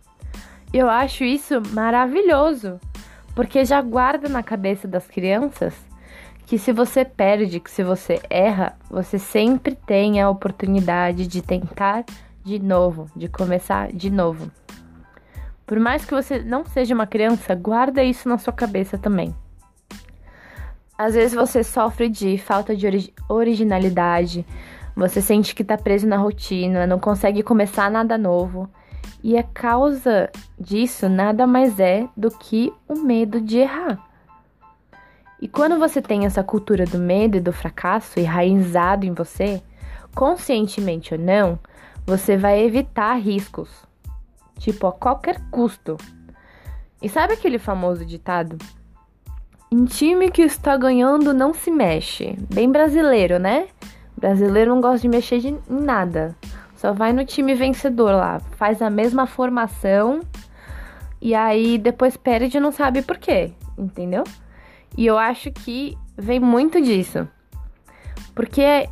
Eu 0.71 0.90
acho 0.90 1.25
isso 1.25 1.62
maravilhoso, 1.71 2.78
porque 3.35 3.64
já 3.64 3.81
guarda 3.81 4.28
na 4.28 4.42
cabeça 4.42 4.87
das 4.87 5.07
crianças 5.07 5.75
que 6.45 6.59
se 6.59 6.73
você 6.73 7.07
perde, 7.07 7.59
que 7.59 7.71
se 7.71 7.83
você 7.83 8.21
erra, 8.28 8.76
você 8.90 9.19
sempre 9.19 9.75
tem 9.75 10.21
a 10.21 10.28
oportunidade 10.28 11.26
de 11.26 11.40
tentar 11.40 12.04
de 12.45 12.59
novo, 12.59 13.07
de 13.16 13.28
começar 13.28 13.90
de 13.90 14.11
novo. 14.11 14.50
Por 15.64 15.81
mais 15.81 16.04
que 16.04 16.12
você 16.12 16.38
não 16.40 16.66
seja 16.66 16.95
uma 16.95 17.07
criança, 17.07 17.54
guarda 17.54 18.04
isso 18.04 18.28
na 18.28 18.37
sua 18.37 18.52
cabeça 18.52 18.99
também. 18.99 19.35
Às 21.03 21.15
vezes 21.15 21.35
você 21.35 21.65
sofre 21.65 22.09
de 22.09 22.39
falta 22.39 22.77
de 22.77 22.87
ori 22.87 23.15
originalidade, 23.29 24.47
você 24.95 25.21
sente 25.21 25.53
que 25.53 25.65
tá 25.65 25.77
preso 25.77 26.07
na 26.07 26.17
rotina, 26.17 26.87
não 26.87 27.01
consegue 27.01 27.43
começar 27.43 27.91
nada 27.91 28.17
novo. 28.17 28.71
E 29.21 29.37
a 29.37 29.43
causa 29.43 30.31
disso 30.57 31.09
nada 31.09 31.45
mais 31.45 31.81
é 31.81 32.07
do 32.17 32.31
que 32.31 32.73
o 32.87 32.95
medo 32.95 33.41
de 33.41 33.59
errar. 33.59 33.99
E 35.41 35.49
quando 35.49 35.77
você 35.77 36.01
tem 36.01 36.25
essa 36.25 36.45
cultura 36.45 36.85
do 36.85 37.01
medo 37.01 37.37
e 37.37 37.41
do 37.41 37.53
fracasso 37.53 38.21
enraizado 38.21 39.05
em 39.05 39.13
você, 39.13 39.61
conscientemente 40.15 41.15
ou 41.15 41.19
não, 41.19 41.59
você 42.07 42.37
vai 42.37 42.61
evitar 42.61 43.15
riscos, 43.15 43.69
tipo 44.57 44.87
a 44.87 44.93
qualquer 44.93 45.41
custo. 45.51 45.97
E 47.03 47.09
sabe 47.09 47.33
aquele 47.33 47.59
famoso 47.59 48.07
ditado? 48.07 48.57
Em 49.73 49.87
time 49.87 50.31
que 50.31 50.43
está 50.43 50.76
ganhando 50.76 51.33
não 51.33 51.55
se 51.55 51.71
mexe. 51.71 52.37
Bem 52.52 52.71
brasileiro, 52.71 53.38
né? 53.38 53.69
Brasileiro 54.14 54.75
não 54.75 54.83
gosta 54.83 54.99
de 54.99 55.09
mexer 55.09 55.38
de, 55.38 55.49
em 55.49 55.61
nada. 55.67 56.37
Só 56.76 56.93
vai 56.93 57.11
no 57.14 57.25
time 57.25 57.55
vencedor 57.55 58.11
lá, 58.11 58.38
faz 58.59 58.83
a 58.83 58.91
mesma 58.91 59.26
formação 59.26 60.21
e 61.23 61.35
aí 61.35 61.79
depois 61.79 62.19
perde 62.19 62.59
e 62.59 62.61
não 62.61 62.71
sabe 62.71 63.00
por 63.00 63.17
quê, 63.17 63.52
entendeu? 63.79 64.25
E 64.95 65.07
eu 65.07 65.17
acho 65.17 65.50
que 65.50 65.97
vem 66.19 66.38
muito 66.38 66.79
disso. 66.79 67.26
Porque 68.35 68.91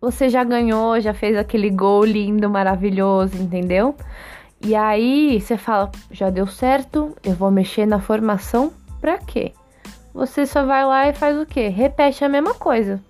você 0.00 0.28
já 0.28 0.44
ganhou, 0.44 1.00
já 1.00 1.12
fez 1.12 1.36
aquele 1.36 1.70
gol 1.70 2.04
lindo, 2.04 2.48
maravilhoso, 2.48 3.36
entendeu? 3.36 3.96
E 4.64 4.76
aí 4.76 5.40
você 5.40 5.56
fala, 5.56 5.90
já 6.12 6.30
deu 6.30 6.46
certo, 6.46 7.16
eu 7.24 7.32
vou 7.32 7.50
mexer 7.50 7.84
na 7.84 7.98
formação 7.98 8.72
pra 9.06 9.18
quê? 9.18 9.52
Você 10.12 10.44
só 10.44 10.66
vai 10.66 10.84
lá 10.84 11.06
e 11.06 11.12
faz 11.12 11.38
o 11.38 11.46
quê? 11.46 11.68
Repete 11.68 12.24
a 12.24 12.28
mesma 12.28 12.54
coisa. 12.54 13.00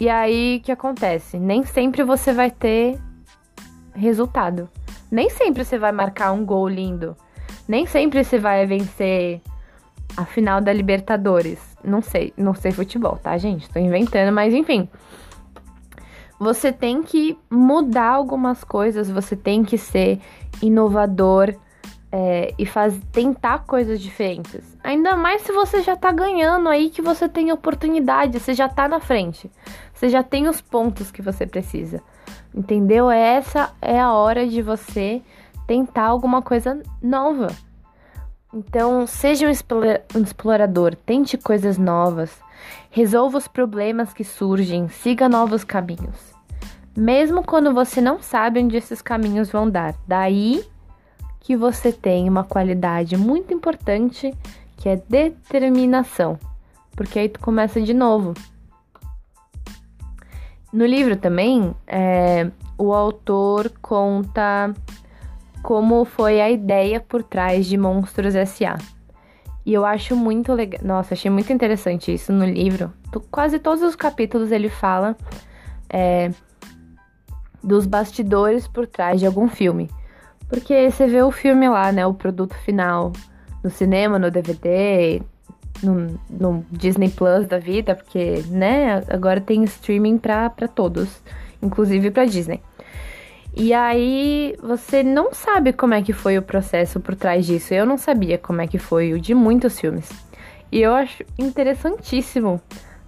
E 0.00 0.08
aí 0.08 0.56
o 0.56 0.64
que 0.64 0.72
acontece? 0.72 1.38
Nem 1.38 1.66
sempre 1.66 2.02
você 2.02 2.32
vai 2.32 2.50
ter 2.50 2.98
resultado. 3.94 4.70
Nem 5.10 5.28
sempre 5.28 5.62
você 5.62 5.78
vai 5.78 5.92
marcar 5.92 6.32
um 6.32 6.46
gol 6.46 6.66
lindo. 6.66 7.14
Nem 7.68 7.84
sempre 7.84 8.24
você 8.24 8.38
vai 8.38 8.64
vencer 8.64 9.42
a 10.16 10.24
final 10.24 10.62
da 10.62 10.72
Libertadores. 10.72 11.76
Não 11.84 12.00
sei, 12.00 12.32
não 12.34 12.54
sei 12.54 12.72
futebol, 12.72 13.18
tá, 13.18 13.36
gente? 13.36 13.68
Tô 13.68 13.78
inventando, 13.78 14.32
mas 14.32 14.54
enfim. 14.54 14.88
Você 16.40 16.72
tem 16.72 17.02
que 17.02 17.38
mudar 17.50 18.12
algumas 18.12 18.64
coisas, 18.64 19.10
você 19.10 19.36
tem 19.36 19.62
que 19.62 19.76
ser 19.76 20.20
inovador 20.62 21.54
é, 22.18 22.54
e 22.58 22.64
faz, 22.64 22.98
tentar 23.12 23.64
coisas 23.66 24.00
diferentes. 24.00 24.64
Ainda 24.82 25.14
mais 25.14 25.42
se 25.42 25.52
você 25.52 25.82
já 25.82 25.94
tá 25.94 26.10
ganhando 26.10 26.66
aí 26.70 26.88
que 26.88 27.02
você 27.02 27.28
tem 27.28 27.52
oportunidade, 27.52 28.40
você 28.40 28.54
já 28.54 28.70
tá 28.70 28.88
na 28.88 28.98
frente. 28.98 29.50
Você 29.92 30.08
já 30.08 30.22
tem 30.22 30.48
os 30.48 30.62
pontos 30.62 31.10
que 31.10 31.20
você 31.20 31.46
precisa. 31.46 32.02
Entendeu? 32.54 33.10
Essa 33.10 33.70
é 33.82 34.00
a 34.00 34.14
hora 34.14 34.46
de 34.46 34.62
você 34.62 35.20
tentar 35.66 36.06
alguma 36.06 36.40
coisa 36.40 36.82
nova. 37.02 37.48
Então, 38.54 39.06
seja 39.06 39.46
um 39.46 40.20
explorador, 40.22 40.94
tente 40.94 41.36
coisas 41.36 41.76
novas, 41.76 42.40
resolva 42.90 43.36
os 43.36 43.46
problemas 43.46 44.14
que 44.14 44.24
surgem, 44.24 44.88
siga 44.88 45.28
novos 45.28 45.64
caminhos. 45.64 46.34
Mesmo 46.96 47.44
quando 47.44 47.74
você 47.74 48.00
não 48.00 48.22
sabe 48.22 48.60
onde 48.60 48.78
esses 48.78 49.02
caminhos 49.02 49.50
vão 49.50 49.68
dar. 49.68 49.94
Daí 50.08 50.64
que 51.46 51.56
você 51.56 51.92
tem 51.92 52.28
uma 52.28 52.42
qualidade 52.42 53.16
muito 53.16 53.54
importante 53.54 54.34
que 54.78 54.88
é 54.88 54.96
determinação. 54.96 56.36
Porque 56.90 57.20
aí 57.20 57.28
tu 57.28 57.38
começa 57.38 57.80
de 57.80 57.94
novo. 57.94 58.34
No 60.72 60.84
livro 60.84 61.16
também, 61.16 61.72
é, 61.86 62.50
o 62.76 62.92
autor 62.92 63.70
conta 63.80 64.74
como 65.62 66.04
foi 66.04 66.40
a 66.40 66.50
ideia 66.50 66.98
por 66.98 67.22
trás 67.22 67.66
de 67.66 67.76
Monstros 67.76 68.34
S.A. 68.34 68.76
E 69.64 69.72
eu 69.72 69.84
acho 69.84 70.16
muito 70.16 70.52
legal. 70.52 70.80
Nossa, 70.82 71.14
achei 71.14 71.30
muito 71.30 71.52
interessante 71.52 72.12
isso 72.12 72.32
no 72.32 72.44
livro. 72.44 72.92
Quase 73.30 73.60
todos 73.60 73.84
os 73.84 73.94
capítulos 73.94 74.50
ele 74.50 74.68
fala 74.68 75.16
é, 75.88 76.28
dos 77.62 77.86
bastidores 77.86 78.66
por 78.66 78.84
trás 78.88 79.20
de 79.20 79.26
algum 79.26 79.46
filme. 79.46 79.88
Porque 80.48 80.90
você 80.90 81.06
vê 81.06 81.22
o 81.22 81.30
filme 81.30 81.68
lá, 81.68 81.90
né? 81.90 82.06
O 82.06 82.14
produto 82.14 82.54
final 82.54 83.12
no 83.62 83.70
cinema, 83.70 84.18
no 84.18 84.30
DVD, 84.30 85.20
no, 85.82 86.20
no, 86.30 86.64
Disney 86.70 87.10
Plus 87.10 87.46
da 87.46 87.58
vida, 87.58 87.94
porque, 87.94 88.44
né, 88.48 89.02
agora 89.08 89.40
tem 89.40 89.64
streaming 89.64 90.18
pra, 90.18 90.48
pra 90.48 90.68
todos, 90.68 91.20
inclusive 91.60 92.10
pra 92.10 92.24
Disney. 92.24 92.60
E 93.56 93.72
aí 93.72 94.54
você 94.62 95.02
não 95.02 95.32
sabe 95.32 95.72
como 95.72 95.94
é 95.94 96.02
que 96.02 96.12
foi 96.12 96.36
o 96.36 96.42
processo 96.42 97.00
por 97.00 97.14
trás 97.14 97.46
disso. 97.46 97.72
Eu 97.72 97.86
não 97.86 97.96
sabia 97.96 98.36
como 98.36 98.60
é 98.60 98.66
que 98.66 98.78
foi 98.78 99.14
o 99.14 99.20
de 99.20 99.34
muitos 99.34 99.80
filmes. 99.80 100.10
E 100.70 100.82
eu 100.82 100.94
acho 100.94 101.24
interessantíssimo 101.38 102.60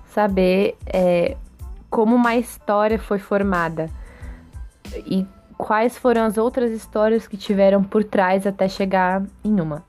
saber 0.07 0.75
é, 0.87 1.37
como 1.91 2.17
uma 2.17 2.35
história 2.35 2.99
foi 2.99 3.19
formada 3.19 3.91
e 5.07 5.27
quais 5.59 5.99
foram 5.99 6.23
as 6.23 6.39
outras 6.39 6.71
histórias 6.71 7.27
que 7.27 7.37
tiveram 7.37 7.83
por 7.83 8.05
trás 8.05 8.47
até 8.47 8.69
chegar 8.69 9.25
em 9.45 9.61
uma. 9.61 9.85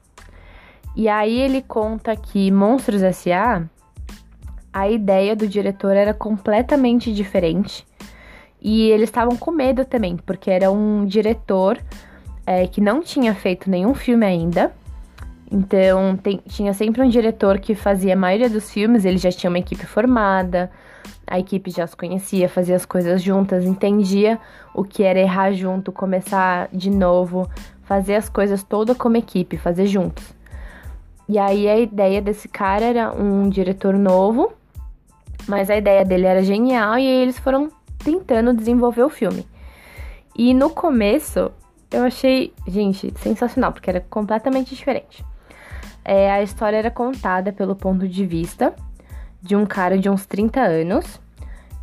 E 0.95 1.07
aí 1.07 1.39
ele 1.39 1.61
conta 1.61 2.15
que 2.15 2.51
Monstros 2.51 3.03
S.A., 3.03 3.63
a 4.73 4.89
ideia 4.89 5.35
do 5.35 5.47
diretor 5.47 5.95
era 5.95 6.13
completamente 6.13 7.13
diferente. 7.13 7.85
E 8.61 8.89
eles 8.89 9.09
estavam 9.09 9.37
com 9.37 9.51
medo 9.51 9.85
também, 9.85 10.17
porque 10.17 10.51
era 10.51 10.69
um 10.71 11.05
diretor 11.05 11.79
é, 12.45 12.67
que 12.67 12.81
não 12.81 13.01
tinha 13.01 13.33
feito 13.33 13.69
nenhum 13.69 13.93
filme 13.93 14.25
ainda. 14.25 14.73
Então 15.51 16.17
tem, 16.17 16.41
tinha 16.47 16.73
sempre 16.73 17.01
um 17.01 17.09
diretor 17.09 17.59
que 17.59 17.73
fazia 17.73 18.13
a 18.13 18.17
maioria 18.17 18.49
dos 18.49 18.71
filmes, 18.71 19.05
ele 19.05 19.17
já 19.17 19.31
tinha 19.31 19.49
uma 19.49 19.59
equipe 19.59 19.85
formada, 19.85 20.69
a 21.29 21.37
equipe 21.37 21.69
já 21.69 21.85
se 21.85 21.95
conhecia, 21.95 22.49
fazia 22.49 22.75
as 22.75 22.85
coisas 22.85 23.21
juntas, 23.21 23.63
entendia 23.63 24.39
o 24.73 24.83
que 24.83 25.03
era 25.03 25.19
errar 25.19 25.51
junto, 25.53 25.91
começar 25.91 26.67
de 26.73 26.89
novo, 26.89 27.47
fazer 27.83 28.15
as 28.15 28.27
coisas 28.27 28.63
toda 28.63 28.95
como 28.95 29.15
equipe, 29.15 29.55
fazer 29.55 29.85
juntos. 29.85 30.33
E 31.27 31.37
aí 31.37 31.69
a 31.69 31.77
ideia 31.77 32.19
desse 32.19 32.47
cara 32.47 32.85
era 32.85 33.13
um 33.13 33.47
diretor 33.47 33.93
novo, 33.93 34.51
mas 35.47 35.69
a 35.69 35.77
ideia 35.77 36.03
dele 36.03 36.25
era 36.25 36.41
genial 36.41 36.97
e 36.97 37.05
eles 37.05 37.37
foram 37.37 37.71
tentando 37.99 38.51
desenvolver 38.51 39.03
o 39.03 39.09
filme. 39.09 39.45
E 40.35 40.53
no 40.53 40.71
começo 40.71 41.51
eu 41.91 42.03
achei, 42.03 42.53
gente, 42.67 43.13
sensacional, 43.19 43.71
porque 43.71 43.89
era 43.89 44.01
completamente 44.01 44.73
diferente. 44.73 45.23
É, 46.03 46.31
a 46.31 46.41
história 46.41 46.77
era 46.77 46.89
contada 46.89 47.53
pelo 47.53 47.75
ponto 47.75 48.07
de 48.07 48.25
vista 48.25 48.73
de 49.41 49.55
um 49.55 49.65
cara 49.65 49.97
de 49.97 50.09
uns 50.09 50.25
30 50.25 50.61
anos. 50.61 51.19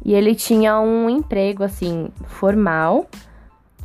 E 0.04 0.14
ele 0.14 0.34
tinha 0.34 0.78
um 0.80 1.10
emprego, 1.10 1.64
assim, 1.64 2.08
formal. 2.26 3.06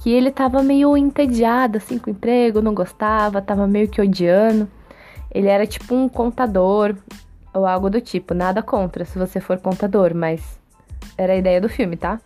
Que 0.02 0.12
ele 0.12 0.32
tava 0.32 0.64
meio 0.64 0.98
entediado, 0.98 1.78
assim, 1.78 1.98
com 1.98 2.10
o 2.10 2.14
emprego, 2.14 2.62
não 2.62 2.74
gostava, 2.74 3.42
tava 3.42 3.68
meio 3.68 3.88
que 3.88 4.02
odiando. 4.02 4.68
Ele 5.30 5.48
era 5.48 5.66
tipo 5.66 5.96
um 5.96 6.10
contador 6.10 6.96
ou 7.54 7.66
algo 7.66 7.90
do 7.90 8.02
tipo. 8.02 8.34
Nada 8.34 8.62
contra 8.62 9.06
se 9.06 9.18
você 9.18 9.40
for 9.40 9.58
contador, 9.60 10.14
mas 10.14 10.60
era 11.18 11.34
a 11.34 11.38
ideia 11.38 11.62
do 11.62 11.70
filme, 11.70 11.96
tá? 11.96 12.20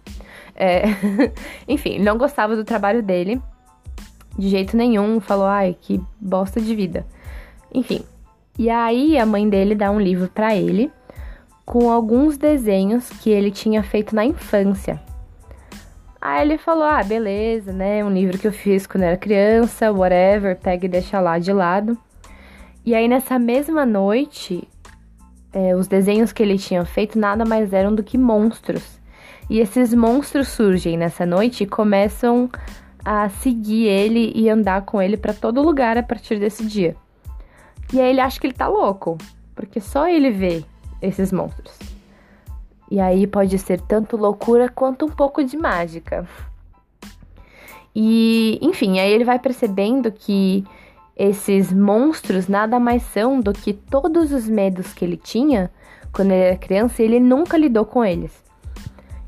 É... 0.55 0.83
Enfim, 1.67 1.99
não 1.99 2.17
gostava 2.17 2.55
do 2.55 2.63
trabalho 2.63 3.03
dele 3.03 3.41
de 4.37 4.49
jeito 4.49 4.75
nenhum. 4.75 5.19
Falou, 5.19 5.45
ai, 5.45 5.75
que 5.79 6.01
bosta 6.19 6.59
de 6.61 6.75
vida. 6.75 7.05
Enfim. 7.73 8.03
E 8.57 8.69
aí 8.69 9.17
a 9.17 9.25
mãe 9.25 9.47
dele 9.49 9.75
dá 9.75 9.91
um 9.91 9.99
livro 9.99 10.29
para 10.29 10.55
ele 10.55 10.91
com 11.65 11.91
alguns 11.91 12.37
desenhos 12.37 13.09
que 13.09 13.29
ele 13.29 13.49
tinha 13.49 13.81
feito 13.81 14.15
na 14.15 14.23
infância. 14.23 15.01
Aí 16.21 16.41
ele 16.41 16.57
falou: 16.57 16.83
Ah, 16.83 17.03
beleza, 17.03 17.73
né? 17.73 18.03
Um 18.03 18.11
livro 18.11 18.37
que 18.37 18.47
eu 18.47 18.53
fiz 18.53 18.85
quando 18.85 19.03
era 19.03 19.17
criança, 19.17 19.91
whatever, 19.91 20.57
pega 20.57 20.85
e 20.85 20.89
deixa 20.89 21.19
lá 21.19 21.39
de 21.39 21.51
lado. 21.51 21.97
E 22.85 22.93
aí 22.93 23.07
nessa 23.07 23.39
mesma 23.39 23.85
noite, 23.85 24.67
é, 25.51 25.75
os 25.75 25.87
desenhos 25.87 26.31
que 26.31 26.43
ele 26.43 26.57
tinha 26.57 26.85
feito 26.85 27.17
nada 27.17 27.43
mais 27.45 27.73
eram 27.73 27.93
do 27.93 28.03
que 28.03 28.17
monstros. 28.17 28.99
E 29.49 29.59
esses 29.59 29.93
monstros 29.93 30.49
surgem 30.49 30.97
nessa 30.97 31.25
noite 31.25 31.63
e 31.63 31.67
começam 31.67 32.49
a 33.03 33.29
seguir 33.29 33.85
ele 33.85 34.31
e 34.35 34.49
andar 34.49 34.81
com 34.81 34.99
ele 34.99 35.17
para 35.17 35.33
todo 35.33 35.61
lugar 35.61 35.97
a 35.97 36.03
partir 36.03 36.39
desse 36.39 36.65
dia. 36.65 36.95
E 37.93 38.01
aí 38.01 38.09
ele 38.09 38.19
acha 38.19 38.39
que 38.39 38.47
ele 38.47 38.53
tá 38.53 38.67
louco, 38.67 39.17
porque 39.53 39.79
só 39.79 40.07
ele 40.07 40.31
vê 40.31 40.65
esses 41.01 41.31
monstros. 41.31 41.77
E 42.89 42.99
aí 42.99 43.25
pode 43.25 43.57
ser 43.57 43.81
tanto 43.81 44.15
loucura 44.15 44.69
quanto 44.69 45.05
um 45.05 45.09
pouco 45.09 45.43
de 45.43 45.57
mágica. 45.57 46.27
E, 47.95 48.59
enfim, 48.61 48.99
aí 48.99 49.11
ele 49.11 49.23
vai 49.23 49.39
percebendo 49.39 50.11
que 50.11 50.65
esses 51.15 51.71
monstros 51.71 52.47
nada 52.47 52.79
mais 52.79 53.03
são 53.03 53.39
do 53.39 53.53
que 53.53 53.73
todos 53.73 54.31
os 54.31 54.47
medos 54.47 54.93
que 54.93 55.05
ele 55.05 55.17
tinha 55.17 55.71
quando 56.11 56.31
ele 56.31 56.43
era 56.43 56.57
criança 56.57 57.01
e 57.01 57.05
ele 57.05 57.19
nunca 57.19 57.57
lidou 57.57 57.85
com 57.85 58.03
eles. 58.03 58.31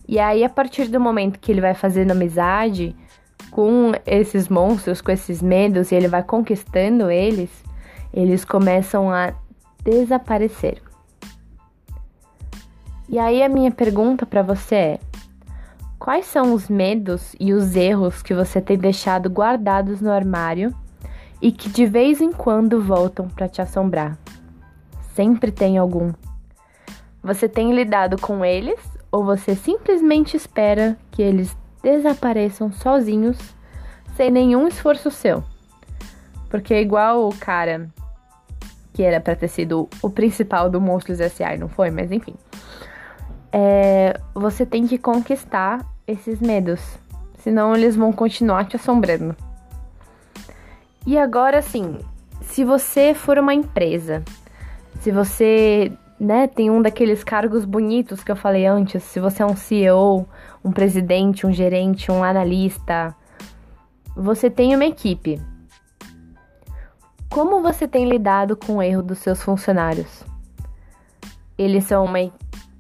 E 0.07 0.19
aí, 0.19 0.43
a 0.43 0.49
partir 0.49 0.87
do 0.87 0.99
momento 0.99 1.39
que 1.39 1.51
ele 1.51 1.61
vai 1.61 1.73
fazendo 1.73 2.11
amizade 2.11 2.95
com 3.51 3.91
esses 4.05 4.47
monstros, 4.47 5.01
com 5.01 5.11
esses 5.11 5.41
medos, 5.41 5.91
e 5.91 5.95
ele 5.95 6.07
vai 6.07 6.23
conquistando 6.23 7.09
eles, 7.09 7.49
eles 8.13 8.45
começam 8.45 9.09
a 9.11 9.33
desaparecer. 9.83 10.86
E 13.09 13.17
aí, 13.17 13.41
a 13.41 13.47
minha 13.47 13.71
pergunta 13.71 14.25
para 14.25 14.41
você 14.41 14.75
é: 14.75 14.99
quais 15.97 16.25
são 16.25 16.53
os 16.53 16.67
medos 16.69 17.35
e 17.39 17.53
os 17.53 17.75
erros 17.75 18.21
que 18.21 18.33
você 18.33 18.59
tem 18.59 18.77
deixado 18.77 19.29
guardados 19.29 20.01
no 20.01 20.11
armário 20.11 20.75
e 21.41 21.51
que 21.51 21.69
de 21.69 21.85
vez 21.85 22.19
em 22.19 22.31
quando 22.31 22.81
voltam 22.81 23.29
para 23.29 23.47
te 23.47 23.61
assombrar? 23.61 24.17
Sempre 25.13 25.51
tem 25.51 25.77
algum. 25.77 26.11
Você 27.23 27.47
tem 27.47 27.73
lidado 27.73 28.19
com 28.19 28.43
eles 28.43 28.79
ou 29.11 29.23
você 29.23 29.55
simplesmente 29.55 30.35
espera 30.35 30.97
que 31.11 31.21
eles 31.21 31.55
desapareçam 31.81 32.71
sozinhos 32.71 33.37
sem 34.15 34.29
nenhum 34.29 34.67
esforço 34.67 35.09
seu? 35.09 35.43
Porque 36.49 36.73
é 36.73 36.81
igual 36.81 37.27
o 37.27 37.35
cara 37.35 37.89
que 38.93 39.03
era 39.03 39.21
para 39.21 39.35
ter 39.35 39.47
sido 39.47 39.87
o 40.01 40.09
principal 40.09 40.69
do 40.69 40.81
Monstros 40.81 41.19
S.A. 41.19 41.55
não 41.55 41.69
foi, 41.69 41.91
mas 41.91 42.11
enfim. 42.11 42.33
É, 43.51 44.19
você 44.33 44.65
tem 44.65 44.85
que 44.85 44.97
conquistar 44.97 45.85
esses 46.05 46.39
medos, 46.39 46.81
senão 47.39 47.75
eles 47.75 47.95
vão 47.95 48.11
continuar 48.11 48.65
te 48.65 48.75
assombrando. 48.75 49.35
E 51.05 51.17
agora 51.17 51.61
sim, 51.61 51.99
se 52.41 52.63
você 52.63 53.13
for 53.13 53.37
uma 53.37 53.53
empresa, 53.53 54.23
se 54.99 55.11
você 55.11 55.91
né, 56.19 56.47
tem 56.47 56.69
um 56.69 56.81
daqueles 56.81 57.23
cargos 57.23 57.63
bonitos 57.63 58.23
que 58.23 58.31
eu 58.31 58.35
falei 58.35 58.65
antes, 58.65 59.03
se 59.03 59.19
você 59.19 59.43
é 59.43 59.45
um 59.45 59.55
CEO, 59.55 60.27
um 60.63 60.71
presidente, 60.71 61.45
um 61.45 61.51
gerente, 61.51 62.11
um 62.11 62.23
analista, 62.23 63.15
você 64.15 64.49
tem 64.49 64.75
uma 64.75 64.85
equipe. 64.85 65.39
Como 67.29 67.61
você 67.61 67.87
tem 67.87 68.09
lidado 68.09 68.57
com 68.57 68.77
o 68.77 68.81
erro 68.81 69.03
dos 69.03 69.19
seus 69.19 69.43
funcionários? 69.43 70.23
Eles 71.57 71.83
são 71.83 72.05
uma 72.05 72.19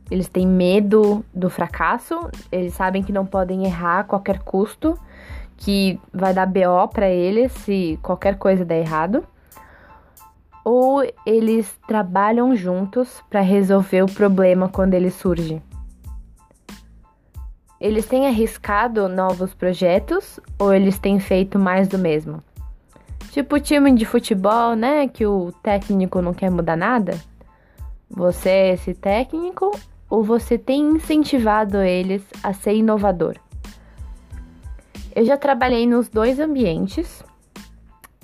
eles 0.09 0.27
têm 0.27 0.47
medo 0.47 1.23
do 1.33 1.49
fracasso, 1.49 2.29
eles 2.51 2.73
sabem 2.73 3.03
que 3.03 3.11
não 3.11 3.25
podem 3.25 3.65
errar 3.65 3.99
a 3.99 4.03
qualquer 4.03 4.39
custo, 4.39 4.97
que 5.57 5.99
vai 6.13 6.33
dar 6.33 6.45
BO 6.45 6.87
para 6.91 7.09
eles 7.09 7.51
se 7.51 7.99
qualquer 8.01 8.37
coisa 8.37 8.63
der 8.63 8.79
errado 8.79 9.23
ou 10.69 11.01
eles 11.25 11.79
trabalham 11.87 12.53
juntos 12.53 13.23
para 13.29 13.39
resolver 13.39 14.03
o 14.03 14.11
problema 14.11 14.67
quando 14.67 14.95
ele 14.95 15.09
surge? 15.09 15.61
Eles 17.79 18.05
têm 18.05 18.27
arriscado 18.27 19.07
novos 19.07 19.53
projetos 19.53 20.41
ou 20.59 20.73
eles 20.73 20.99
têm 20.99 21.21
feito 21.21 21.57
mais 21.57 21.87
do 21.87 21.97
mesmo? 21.97 22.43
Tipo 23.31 23.57
time 23.61 23.93
de 23.93 24.03
futebol, 24.03 24.75
né? 24.75 25.07
Que 25.07 25.25
o 25.25 25.53
técnico 25.63 26.21
não 26.21 26.33
quer 26.33 26.51
mudar 26.51 26.75
nada. 26.75 27.17
Você 28.09 28.49
é 28.49 28.73
esse 28.73 28.93
técnico 28.93 29.71
ou 30.09 30.23
você 30.23 30.57
tem 30.57 30.81
incentivado 30.91 31.77
eles 31.77 32.23
a 32.41 32.53
ser 32.53 32.75
inovador? 32.75 33.35
Eu 35.15 35.25
já 35.25 35.35
trabalhei 35.35 35.87
nos 35.87 36.09
dois 36.09 36.39
ambientes, 36.39 37.23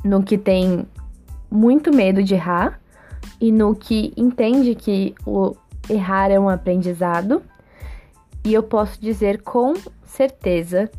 no 0.03 0.21
que 0.21 0.37
tem 0.37 0.85
muito 1.49 1.93
medo 1.93 2.21
de 2.21 2.35
errar 2.35 2.79
e 3.39 3.51
no 3.51 3.75
que 3.75 4.13
entende 4.15 4.75
que 4.75 5.15
o 5.25 5.55
errar 5.89 6.29
é 6.29 6.39
um 6.39 6.49
aprendizado. 6.49 7.41
E 8.43 8.53
eu 8.53 8.63
posso 8.63 9.01
dizer 9.01 9.41
com 9.41 9.73
certeza 10.05 10.89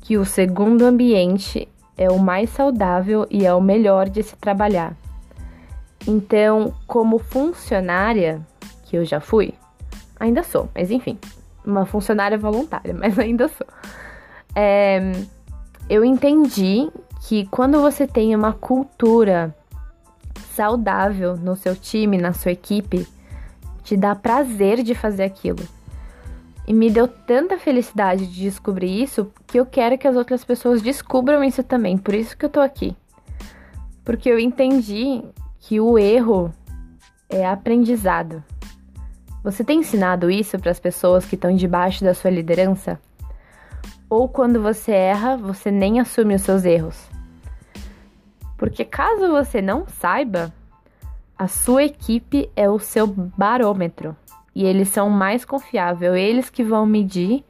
que 0.00 0.16
o 0.16 0.24
segundo 0.24 0.82
ambiente 0.84 1.68
é 1.98 2.10
o 2.10 2.18
mais 2.18 2.50
saudável 2.50 3.26
e 3.30 3.44
é 3.44 3.52
o 3.52 3.60
melhor 3.60 4.08
de 4.08 4.22
se 4.22 4.36
trabalhar. 4.36 4.96
Então, 6.06 6.72
como 6.86 7.18
funcionária, 7.18 8.40
que 8.84 8.96
eu 8.96 9.04
já 9.04 9.20
fui, 9.20 9.52
ainda 10.18 10.42
sou, 10.42 10.68
mas 10.74 10.90
enfim, 10.90 11.18
uma 11.64 11.84
funcionária 11.84 12.38
voluntária, 12.38 12.94
mas 12.98 13.18
ainda 13.18 13.48
sou. 13.48 13.66
É, 14.54 15.12
eu 15.88 16.04
entendi 16.04 16.90
que 17.28 17.46
quando 17.46 17.80
você 17.80 18.06
tem 18.06 18.34
uma 18.34 18.52
cultura 18.52 19.54
saudável 20.54 21.36
no 21.36 21.56
seu 21.56 21.76
time, 21.76 22.16
na 22.16 22.32
sua 22.32 22.52
equipe, 22.52 23.06
te 23.82 23.96
dá 23.96 24.14
prazer 24.14 24.82
de 24.82 24.94
fazer 24.94 25.24
aquilo. 25.24 25.62
E 26.66 26.72
me 26.72 26.90
deu 26.90 27.06
tanta 27.06 27.58
felicidade 27.58 28.26
de 28.26 28.42
descobrir 28.42 29.02
isso 29.02 29.30
que 29.46 29.58
eu 29.58 29.64
quero 29.64 29.96
que 29.96 30.08
as 30.08 30.16
outras 30.16 30.44
pessoas 30.44 30.82
descubram 30.82 31.44
isso 31.44 31.62
também. 31.62 31.96
Por 31.96 32.14
isso 32.14 32.36
que 32.36 32.44
eu 32.44 32.48
tô 32.48 32.60
aqui. 32.60 32.96
Porque 34.04 34.28
eu 34.28 34.38
entendi 34.38 35.22
que 35.60 35.80
o 35.80 35.96
erro 35.96 36.52
é 37.28 37.46
aprendizado. 37.46 38.42
Você 39.46 39.62
tem 39.62 39.78
ensinado 39.78 40.28
isso 40.28 40.58
para 40.58 40.72
as 40.72 40.80
pessoas 40.80 41.24
que 41.24 41.36
estão 41.36 41.54
debaixo 41.54 42.02
da 42.02 42.12
sua 42.12 42.32
liderança? 42.32 43.00
Ou 44.10 44.28
quando 44.28 44.60
você 44.60 44.90
erra, 44.90 45.36
você 45.36 45.70
nem 45.70 46.00
assume 46.00 46.34
os 46.34 46.42
seus 46.42 46.64
erros? 46.64 47.08
Porque 48.58 48.84
caso 48.84 49.30
você 49.30 49.62
não 49.62 49.86
saiba, 49.86 50.52
a 51.38 51.46
sua 51.46 51.84
equipe 51.84 52.50
é 52.56 52.68
o 52.68 52.80
seu 52.80 53.06
barômetro 53.06 54.16
e 54.52 54.64
eles 54.64 54.88
são 54.88 55.08
mais 55.08 55.44
confiáveis, 55.44 56.12
eles 56.16 56.50
que 56.50 56.64
vão 56.64 56.84
medir 56.84 57.44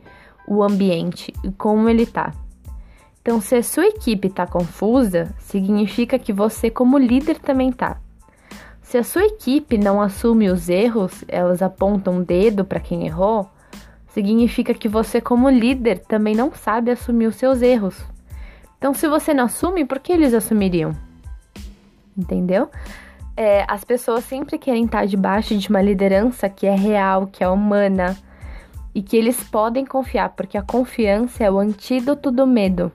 o 0.47 0.63
ambiente 0.63 1.33
e 1.43 1.51
como 1.51 1.89
ele 1.89 2.05
tá. 2.05 2.35
Então, 3.23 3.41
se 3.41 3.55
a 3.55 3.63
sua 3.63 3.87
equipe 3.87 4.29
tá 4.29 4.47
confusa, 4.47 5.35
significa 5.39 6.19
que 6.19 6.31
você 6.31 6.69
como 6.69 6.99
líder 6.99 7.39
também 7.39 7.73
tá. 7.73 7.99
Se 8.87 8.97
a 8.97 9.03
sua 9.03 9.27
equipe 9.27 9.77
não 9.77 10.01
assume 10.01 10.49
os 10.49 10.69
erros, 10.69 11.25
elas 11.27 11.61
apontam 11.61 12.19
o 12.19 12.25
dedo 12.25 12.65
para 12.65 12.79
quem 12.79 13.05
errou, 13.05 13.51
significa 14.07 14.73
que 14.73 14.89
você 14.89 15.21
como 15.21 15.51
líder 15.51 15.99
também 15.99 16.37
não 16.37 16.53
sabe 16.55 16.93
assumir 16.93 17.27
os 17.27 17.35
seus 17.35 17.63
erros. 17.63 18.01
Então, 18.79 18.95
se 18.95 19.09
você 19.09 19.35
não 19.35 19.47
assume, 19.47 19.85
por 19.85 19.99
que 19.99 20.13
eles 20.13 20.33
assumiriam? 20.33 20.93
Entendeu? 22.17 22.71
É, 23.37 23.65
as 23.67 23.83
pessoas 23.83 24.23
sempre 24.23 24.57
querem 24.57 24.85
estar 24.85 25.05
debaixo 25.05 25.59
de 25.59 25.69
uma 25.69 25.83
liderança 25.83 26.49
que 26.49 26.65
é 26.65 26.77
real, 26.77 27.27
que 27.27 27.43
é 27.43 27.49
humana 27.49 28.17
e 28.95 29.03
que 29.03 29.17
eles 29.17 29.43
podem 29.43 29.85
confiar, 29.85 30.29
porque 30.31 30.57
a 30.57 30.63
confiança 30.63 31.43
é 31.43 31.51
o 31.51 31.59
antídoto 31.59 32.31
do 32.31 32.47
medo. 32.47 32.93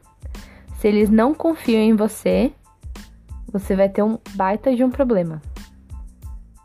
Se 0.79 0.87
eles 0.87 1.09
não 1.09 1.33
confiam 1.33 1.81
em 1.81 1.97
você, 1.97 2.53
você 3.51 3.75
vai 3.75 3.89
ter 3.89 4.03
um 4.03 4.17
baita 4.35 4.73
de 4.73 4.85
um 4.85 4.89
problema. 4.89 5.41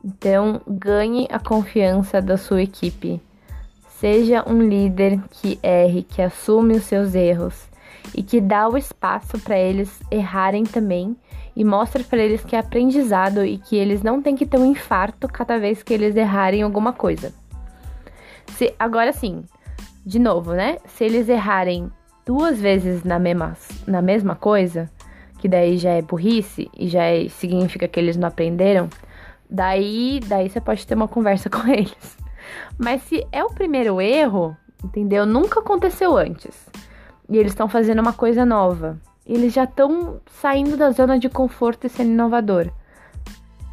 Então, 0.07 0.61
ganhe 0.69 1.27
a 1.33 1.41
confiança 1.41 2.23
da 2.23 2.37
sua 2.37 2.63
equipe. 2.63 3.21
Seja 3.99 4.49
um 4.49 4.63
líder 4.63 5.19
que 5.33 5.59
erre, 5.61 6.05
que 6.05 6.23
assume 6.23 6.77
os 6.77 6.85
seus 6.85 7.17
erros 7.17 7.67
e 8.15 8.23
que 8.23 8.41
dá 8.41 8.69
o 8.69 8.77
espaço 8.77 9.37
para 9.41 9.59
eles 9.59 10.01
errarem 10.09 10.63
também 10.63 11.17
e 11.57 11.65
mostre 11.65 12.05
para 12.05 12.21
eles 12.23 12.45
que 12.45 12.55
é 12.55 12.61
aprendizado 12.61 13.45
e 13.45 13.59
que 13.59 13.75
eles 13.75 14.01
não 14.01 14.23
têm 14.23 14.37
que 14.37 14.47
ter 14.47 14.59
um 14.59 14.71
infarto 14.71 15.27
cada 15.27 15.59
vez 15.59 15.83
que 15.83 15.93
eles 15.93 16.15
errarem 16.15 16.63
alguma 16.63 16.93
coisa. 16.93 17.35
Se 18.57 18.73
agora 18.79 19.13
sim, 19.13 19.43
de 20.05 20.21
novo, 20.21 20.53
né? 20.53 20.79
Se 20.87 21.03
eles 21.03 21.29
errarem 21.29 21.91
duas 22.25 22.61
vezes 22.61 23.03
na 23.03 23.19
mesma, 23.19 23.57
na 23.89 24.01
mesma 24.01 24.37
coisa, 24.37 24.89
que 25.39 25.49
daí 25.49 25.79
já 25.79 25.91
é 25.91 26.03
burrice 26.03 26.71
e 26.79 26.87
já 26.87 27.03
é, 27.03 27.29
significa 27.29 27.89
que 27.89 27.99
eles 27.99 28.17
não 28.17 28.29
aprenderam, 28.29 28.89
daí, 29.51 30.21
daí 30.27 30.49
você 30.49 30.61
pode 30.61 30.87
ter 30.87 30.95
uma 30.95 31.09
conversa 31.09 31.49
com 31.51 31.67
eles. 31.69 32.17
Mas 32.79 33.03
se 33.03 33.27
é 33.33 33.45
o 33.45 33.51
primeiro 33.51 34.01
erro, 34.01 34.57
entendeu? 34.83 35.27
Nunca 35.27 35.61
aconteceu 35.61 36.17
antes. 36.17 36.69
E 37.29 37.37
eles 37.37 37.53
estão 37.53 37.69
fazendo 37.69 38.01
uma 38.01 38.13
coisa 38.13 38.45
nova. 38.45 38.99
Eles 39.27 39.53
já 39.53 39.65
estão 39.65 40.21
saindo 40.41 40.77
da 40.77 40.91
zona 40.91 41.19
de 41.19 41.29
conforto 41.29 41.87
e 41.87 41.91
sendo 41.91 42.11
inovador. 42.11 42.71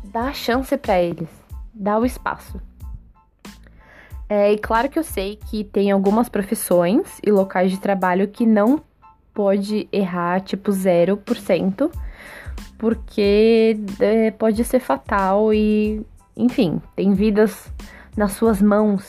Dá 0.06 0.30
a 0.30 0.34
chance 0.34 0.76
para 0.78 1.00
eles. 1.00 1.30
Dá 1.74 2.00
o 2.00 2.06
espaço. 2.06 2.60
É, 4.28 4.52
e 4.52 4.58
claro 4.58 4.90
que 4.90 4.98
eu 4.98 5.04
sei 5.04 5.36
que 5.36 5.64
tem 5.64 5.92
algumas 5.92 6.28
profissões 6.28 7.20
e 7.22 7.32
locais 7.32 7.70
de 7.70 7.80
trabalho 7.80 8.28
que 8.28 8.46
não 8.46 8.82
pode 9.34 9.88
errar 9.92 10.42
tipo 10.42 10.72
0%, 10.72 11.92
porque 12.78 13.78
é, 14.00 14.32
pode 14.32 14.64
ser 14.64 14.80
fatal 14.80 15.54
e, 15.54 16.06
enfim, 16.36 16.82
tem 16.96 17.14
vidas 17.14 17.72
nas 18.16 18.34
suas 18.34 18.62
mãos. 18.62 19.08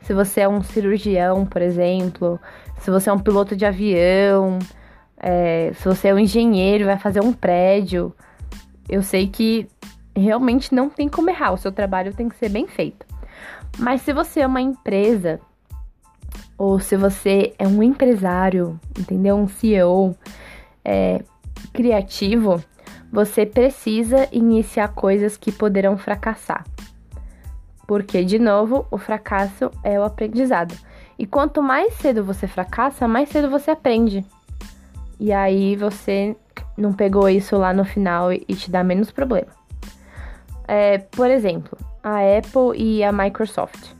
Se 0.00 0.12
você 0.14 0.40
é 0.40 0.48
um 0.48 0.62
cirurgião, 0.62 1.46
por 1.46 1.62
exemplo, 1.62 2.40
se 2.78 2.90
você 2.90 3.10
é 3.10 3.12
um 3.12 3.18
piloto 3.18 3.54
de 3.54 3.64
avião, 3.64 4.58
é, 5.16 5.72
se 5.74 5.86
você 5.86 6.08
é 6.08 6.14
um 6.14 6.18
engenheiro, 6.18 6.86
vai 6.86 6.98
fazer 6.98 7.20
um 7.20 7.32
prédio, 7.32 8.12
eu 8.88 9.02
sei 9.02 9.28
que 9.28 9.68
realmente 10.14 10.74
não 10.74 10.90
tem 10.90 11.08
como 11.08 11.30
errar, 11.30 11.52
o 11.52 11.56
seu 11.56 11.70
trabalho 11.70 12.12
tem 12.12 12.28
que 12.28 12.36
ser 12.36 12.48
bem 12.48 12.66
feito. 12.66 13.06
Mas 13.78 14.02
se 14.02 14.12
você 14.12 14.40
é 14.40 14.46
uma 14.46 14.60
empresa, 14.60 15.40
ou 16.58 16.78
se 16.78 16.96
você 16.96 17.54
é 17.58 17.66
um 17.66 17.82
empresário, 17.82 18.78
entendeu? 18.98 19.36
Um 19.36 19.48
CEO 19.48 20.16
é, 20.84 21.22
criativo, 21.72 22.62
você 23.12 23.44
precisa 23.44 24.26
iniciar 24.32 24.88
coisas 24.88 25.36
que 25.36 25.52
poderão 25.52 25.98
fracassar. 25.98 26.64
Porque, 27.86 28.24
de 28.24 28.38
novo, 28.38 28.86
o 28.90 28.96
fracasso 28.96 29.70
é 29.84 30.00
o 30.00 30.02
aprendizado. 30.02 30.74
E 31.18 31.26
quanto 31.26 31.62
mais 31.62 31.92
cedo 31.94 32.24
você 32.24 32.46
fracassa, 32.46 33.06
mais 33.06 33.28
cedo 33.28 33.50
você 33.50 33.70
aprende. 33.70 34.24
E 35.20 35.30
aí 35.30 35.76
você 35.76 36.34
não 36.76 36.94
pegou 36.94 37.28
isso 37.28 37.56
lá 37.58 37.74
no 37.74 37.84
final 37.84 38.32
e 38.32 38.38
te 38.38 38.70
dá 38.70 38.82
menos 38.82 39.10
problema. 39.10 39.52
É, 40.66 40.96
por 40.96 41.30
exemplo, 41.30 41.76
a 42.02 42.16
Apple 42.38 42.82
e 42.82 43.04
a 43.04 43.12
Microsoft. 43.12 43.90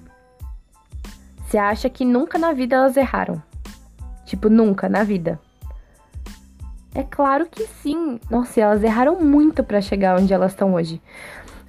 Você 1.44 1.58
acha 1.58 1.90
que 1.90 2.02
nunca 2.02 2.38
na 2.38 2.54
vida 2.54 2.76
elas 2.76 2.96
erraram? 2.96 3.42
Tipo, 4.24 4.48
nunca 4.48 4.88
na 4.88 5.04
vida. 5.04 5.38
É 6.94 7.02
claro 7.02 7.46
que 7.46 7.66
sim. 7.66 8.20
Nossa, 8.30 8.60
elas 8.60 8.82
erraram 8.84 9.18
muito 9.20 9.64
para 9.64 9.80
chegar 9.80 10.18
onde 10.18 10.32
elas 10.32 10.52
estão 10.52 10.74
hoje. 10.74 11.00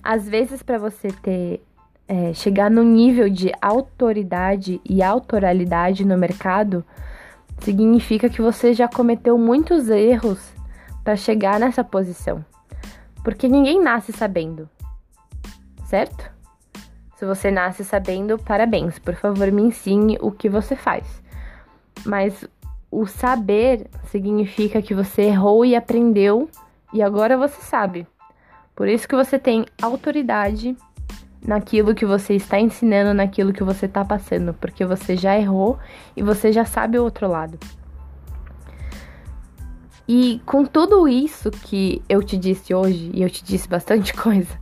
Às 0.03 0.27
vezes, 0.27 0.62
para 0.62 0.77
você 0.77 1.07
ter 1.09 1.63
é, 2.07 2.33
chegar 2.33 2.69
no 2.69 2.83
nível 2.83 3.29
de 3.29 3.51
autoridade 3.62 4.81
e 4.83 5.01
autoralidade 5.01 6.05
no 6.05 6.17
mercado, 6.17 6.83
significa 7.59 8.29
que 8.29 8.41
você 8.41 8.73
já 8.73 8.88
cometeu 8.88 9.38
muitos 9.38 9.89
erros 9.89 10.53
para 11.03 11.15
chegar 11.15 11.59
nessa 11.59 11.83
posição. 11.83 12.43
Porque 13.23 13.47
ninguém 13.47 13.81
nasce 13.81 14.12
sabendo, 14.12 14.69
certo? 15.86 16.29
Se 17.15 17.25
você 17.25 17.49
nasce 17.49 17.86
sabendo, 17.86 18.38
parabéns, 18.38 18.99
por 18.99 19.15
favor, 19.15 19.49
me 19.49 19.62
ensine 19.62 20.17
o 20.19 20.29
que 20.29 20.49
você 20.49 20.75
faz. 20.75 21.05
Mas 22.05 22.45
o 22.93 23.08
saber 23.08 23.88
significa 24.06 24.82
que 24.82 24.93
você 24.93 25.23
errou 25.23 25.65
e 25.65 25.75
aprendeu 25.75 26.47
e 26.93 27.01
agora 27.01 27.36
você 27.36 27.60
sabe. 27.62 28.06
Por 28.75 28.88
isso 28.88 29.08
que 29.08 29.15
você 29.15 29.39
tem 29.39 29.65
autoridade 29.82 30.77
naquilo 31.45 31.95
que 31.95 32.06
você 32.06 32.36
está 32.36 32.60
ensinando, 32.60 33.13
naquilo 33.13 33.51
que 33.51 33.63
você 33.63 33.88
está 33.88 34.06
passando, 34.06 34.53
porque 34.53 34.86
você 34.86 35.15
já 35.15 35.38
errou 35.38 35.79
e 36.15 36.21
você 36.21 36.51
já 36.51 36.65
sabe 36.65 36.97
o 36.97 37.03
outro 37.03 37.27
lado. 37.27 37.58
E 40.08 40.41
com 40.45 40.65
tudo 40.65 41.08
isso 41.08 41.49
que 41.49 42.01
eu 42.08 42.21
te 42.21 42.38
disse 42.38 42.73
hoje, 42.73 43.10
e 43.13 43.23
eu 43.23 43.29
te 43.29 43.43
disse 43.43 43.67
bastante 43.67 44.13
coisa, 44.15 44.56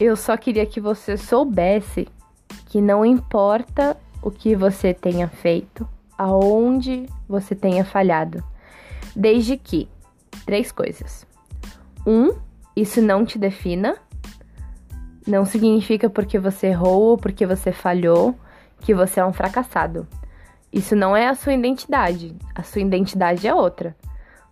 eu 0.00 0.16
só 0.16 0.36
queria 0.36 0.66
que 0.66 0.80
você 0.80 1.16
soubesse 1.16 2.08
que 2.66 2.80
não 2.80 3.04
importa 3.04 3.96
o 4.20 4.30
que 4.30 4.56
você 4.56 4.92
tenha 4.92 5.28
feito, 5.28 5.86
aonde 6.18 7.06
você 7.28 7.54
tenha 7.54 7.84
falhado, 7.84 8.42
desde 9.14 9.56
que 9.56 9.88
três 10.44 10.72
coisas. 10.72 11.26
Um, 12.06 12.32
isso 12.76 13.00
não 13.00 13.24
te 13.24 13.38
defina 13.38 13.96
não 15.28 15.44
significa 15.44 16.08
porque 16.08 16.38
você 16.38 16.68
errou 16.68 17.02
ou 17.02 17.18
porque 17.18 17.44
você 17.44 17.70
falhou 17.70 18.34
que 18.80 18.94
você 18.94 19.20
é 19.20 19.26
um 19.26 19.32
fracassado. 19.32 20.08
Isso 20.72 20.96
não 20.96 21.14
é 21.14 21.28
a 21.28 21.34
sua 21.34 21.52
identidade. 21.52 22.34
A 22.54 22.62
sua 22.62 22.80
identidade 22.80 23.46
é 23.46 23.54
outra. 23.54 23.94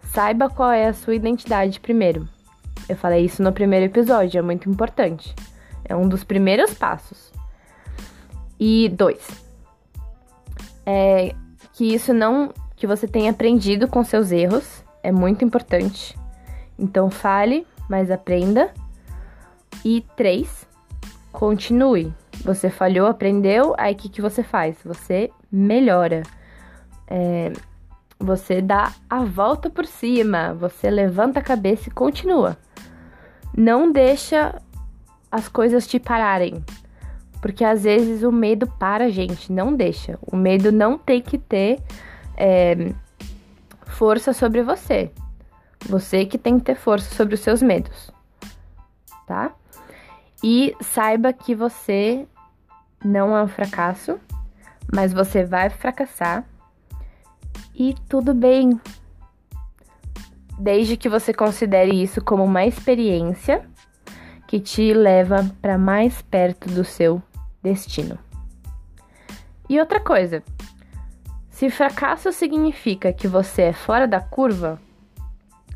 Saiba 0.00 0.50
qual 0.50 0.70
é 0.70 0.87
a 0.87 0.92
sua 0.92 1.14
identidade 1.14 1.81
primeiro. 1.81 2.29
Eu 2.88 2.94
falei 2.94 3.24
isso 3.24 3.42
no 3.42 3.52
primeiro 3.52 3.87
episódio, 3.87 4.38
é 4.38 4.42
muito 4.42 4.68
importante. 4.68 5.35
É 5.83 5.96
um 5.96 6.07
dos 6.07 6.22
primeiros 6.22 6.74
passos. 6.74 7.33
E 8.61 8.90
dois, 8.90 9.26
é 10.85 11.35
que 11.77 11.95
isso 11.95 12.15
não. 12.15 12.53
que 12.75 12.87
você 12.87 13.07
tenha 13.07 13.31
aprendido 13.31 13.87
com 13.87 14.03
seus 14.03 14.33
erros, 14.33 14.83
é 15.03 15.12
muito 15.12 15.45
importante. 15.45 16.19
Então 16.79 17.11
fale, 17.11 17.67
mas 17.89 18.11
aprenda. 18.11 18.73
E 19.85 20.05
três, 20.17 20.67
continue. 21.31 22.12
Você 22.45 22.71
falhou, 22.71 23.07
aprendeu, 23.07 23.75
aí 23.79 23.93
o 23.95 23.97
que, 23.97 24.09
que 24.09 24.23
você 24.23 24.43
faz? 24.43 24.77
Você 24.85 25.31
melhora. 25.53 26.23
É, 27.09 27.53
você 28.19 28.62
dá 28.62 28.93
a 29.09 29.23
volta 29.23 29.69
por 29.69 29.87
cima, 29.87 30.55
você 30.55 30.91
levanta 30.91 31.41
a 31.41 31.43
cabeça 31.43 31.89
e 31.89 31.93
continua. 31.93 32.57
Não 33.57 33.93
deixa 33.93 34.61
as 35.31 35.47
coisas 35.49 35.87
te 35.87 35.99
pararem. 35.99 36.65
Porque 37.40 37.64
às 37.64 37.85
vezes 37.85 38.22
o 38.22 38.33
medo 38.33 38.66
para 38.66 39.05
a 39.05 39.11
gente, 39.11 39.53
não 39.53 39.75
deixa. 39.75 40.18
O 40.22 40.37
medo 40.37 40.72
não 40.72 40.99
tem 40.99 41.20
que 41.20 41.38
ter 41.38 41.81
é, 42.37 42.92
força 43.87 44.33
sobre 44.33 44.62
você. 44.62 45.11
Você 45.88 46.25
que 46.25 46.38
tem 46.38 46.59
que 46.59 46.64
ter 46.64 46.75
força 46.75 47.14
sobre 47.14 47.35
os 47.35 47.40
seus 47.40 47.62
medos, 47.62 48.11
tá? 49.27 49.53
E 50.42 50.75
saiba 50.81 51.33
que 51.33 51.55
você 51.55 52.27
não 53.05 53.37
é 53.37 53.42
um 53.42 53.49
fracasso, 53.49 54.18
mas 54.92 55.12
você 55.12 55.44
vai 55.44 55.70
fracassar 55.70 56.44
e 57.75 57.94
tudo 58.09 58.35
bem. 58.35 58.81
Desde 60.59 60.96
que 60.96 61.09
você 61.09 61.33
considere 61.33 62.03
isso 62.03 62.22
como 62.25 62.42
uma 62.42 62.64
experiência 62.64 63.68
que 64.47 64.61
te 64.61 64.93
leva 64.93 65.49
para 65.61 65.77
mais 65.77 66.23
perto 66.23 66.69
do 66.69 66.85
seu 66.85 67.23
destino. 67.63 68.19
E 69.69 69.81
outra 69.81 70.01
coisa, 70.01 70.43
se 71.51 71.71
fracasso 71.71 72.33
significa 72.33 73.13
que 73.13 73.27
você 73.27 73.63
é 73.63 73.73
fora 73.73 74.07
da 74.07 74.21
curva, 74.21 74.81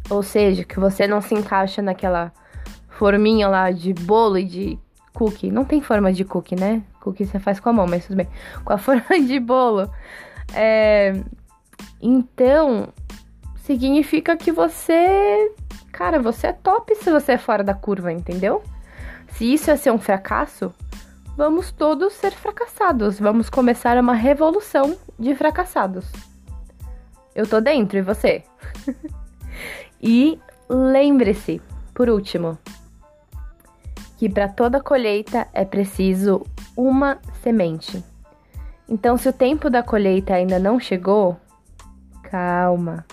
ou 0.08 0.22
seja, 0.22 0.64
que 0.64 0.78
você 0.78 1.06
não 1.06 1.20
se 1.20 1.34
encaixa 1.34 1.80
naquela 1.80 2.32
forminha 2.88 3.48
lá 3.48 3.70
de 3.70 3.94
bolo 3.94 4.36
e 4.38 4.44
de 4.44 4.78
cookie. 5.12 5.50
Não 5.50 5.64
tem 5.64 5.80
forma 5.80 6.12
de 6.12 6.24
cookie, 6.24 6.54
né? 6.54 6.82
Cookie 7.00 7.24
você 7.24 7.38
faz 7.38 7.58
com 7.58 7.70
a 7.70 7.72
mão, 7.72 7.86
mas 7.86 8.06
tudo 8.06 8.16
bem. 8.16 8.28
Com 8.64 8.72
a 8.72 8.76
forma 8.78 9.20
de 9.26 9.40
bolo. 9.40 9.90
É... 10.52 11.14
Então, 12.00 12.92
significa 13.56 14.36
que 14.36 14.52
você. 14.52 15.52
Cara, 15.92 16.20
você 16.20 16.48
é 16.48 16.52
top 16.52 16.94
se 16.94 17.10
você 17.10 17.32
é 17.32 17.38
fora 17.38 17.62
da 17.62 17.74
curva, 17.74 18.12
entendeu? 18.12 18.62
Se 19.32 19.52
isso 19.52 19.70
é 19.70 19.76
ser 19.76 19.90
um 19.90 19.98
fracasso, 19.98 20.72
vamos 21.36 21.70
todos 21.72 22.12
ser 22.12 22.32
fracassados. 22.32 23.18
Vamos 23.18 23.50
começar 23.50 23.96
uma 23.98 24.14
revolução 24.14 24.96
de 25.18 25.34
fracassados. 25.34 26.06
Eu 27.34 27.46
tô 27.46 27.60
dentro 27.60 27.98
e 27.98 28.02
você? 28.02 28.42
e 30.00 30.38
lembre-se, 30.68 31.60
por 31.94 32.08
último, 32.08 32.58
que 34.18 34.28
para 34.28 34.48
toda 34.48 34.82
colheita 34.82 35.48
é 35.52 35.64
preciso 35.64 36.44
uma 36.76 37.18
semente. 37.42 38.04
Então, 38.88 39.16
se 39.16 39.28
o 39.28 39.32
tempo 39.32 39.70
da 39.70 39.82
colheita 39.82 40.34
ainda 40.34 40.58
não 40.58 40.80
chegou, 40.80 41.38
calma. 42.24 43.06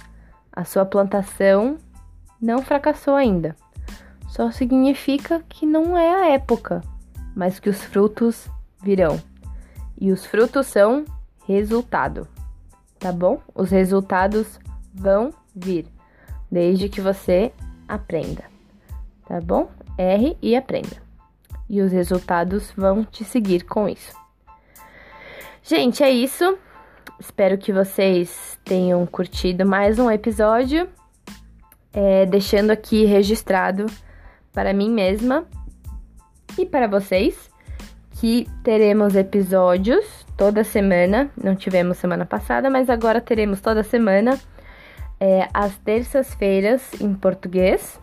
A 0.52 0.66
sua 0.66 0.86
plantação 0.86 1.78
não 2.42 2.62
fracassou 2.62 3.16
ainda. 3.16 3.56
Só 4.28 4.52
significa 4.52 5.44
que 5.48 5.66
não 5.66 5.98
é 5.98 6.10
a 6.10 6.34
época, 6.34 6.82
mas 7.36 7.60
que 7.60 7.70
os 7.70 7.84
frutos 7.84 8.50
virão. 8.82 9.22
E 10.00 10.12
os 10.12 10.26
frutos 10.26 10.68
são 10.68 11.06
resultado, 11.48 12.28
tá 13.00 13.12
bom? 13.12 13.42
Os 13.56 13.72
resultados 13.72 14.60
vão 14.94 15.34
vir, 15.56 15.88
desde 16.52 16.90
que 16.90 17.02
você 17.02 17.52
aprenda, 17.88 18.44
tá 19.28 19.42
bom? 19.42 19.70
erre 19.98 20.38
e 20.42 20.56
aprenda. 20.56 21.02
E 21.70 21.82
os 21.82 21.92
resultados 21.92 22.72
vão 22.78 23.04
te 23.04 23.26
seguir 23.26 23.66
com 23.66 23.90
isso. 23.90 24.16
Gente, 25.64 26.04
é 26.04 26.10
isso. 26.10 26.58
Espero 27.20 27.58
que 27.58 27.74
vocês 27.74 28.58
tenham 28.64 29.06
curtido 29.06 29.66
mais 29.66 30.00
um 30.00 30.10
episódio. 30.10 30.88
É, 32.00 32.28
deixando 32.28 32.70
aqui 32.70 33.06
registrado 33.06 33.88
para 34.54 34.72
mim 34.72 34.88
mesma 34.88 35.46
e 36.56 36.64
para 36.64 36.86
vocês 36.86 37.50
que 38.12 38.48
teremos 38.64 39.16
episódios 39.16 40.06
toda 40.38 40.64
semana. 40.64 41.32
Não 41.36 41.56
tivemos 41.56 41.98
semana 41.98 42.24
passada, 42.24 42.70
mas 42.70 42.88
agora 42.88 43.20
teremos 43.20 43.62
toda 43.62 43.82
semana 43.82 44.40
é, 45.20 45.50
às 45.52 45.76
terças-feiras 45.78 47.02
em 47.02 47.16
português. 47.16 48.00